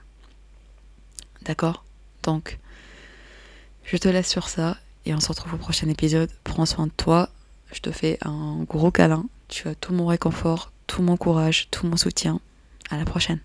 D'accord? 1.43 1.85
Donc, 2.23 2.57
je 3.83 3.95
te 3.97 4.07
laisse 4.07 4.27
sur 4.27 4.49
ça 4.49 4.77
et 5.05 5.13
on 5.13 5.19
se 5.19 5.27
retrouve 5.27 5.53
au 5.53 5.57
prochain 5.57 5.87
épisode. 5.87 6.31
Prends 6.43 6.65
soin 6.65 6.87
de 6.87 6.93
toi. 6.97 7.29
Je 7.71 7.79
te 7.79 7.91
fais 7.91 8.17
un 8.23 8.63
gros 8.63 8.91
câlin. 8.91 9.25
Tu 9.47 9.67
as 9.67 9.75
tout 9.75 9.93
mon 9.93 10.07
réconfort, 10.07 10.71
tout 10.87 11.01
mon 11.01 11.17
courage, 11.17 11.67
tout 11.71 11.85
mon 11.85 11.97
soutien. 11.97 12.39
À 12.89 12.97
la 12.97 13.05
prochaine. 13.05 13.39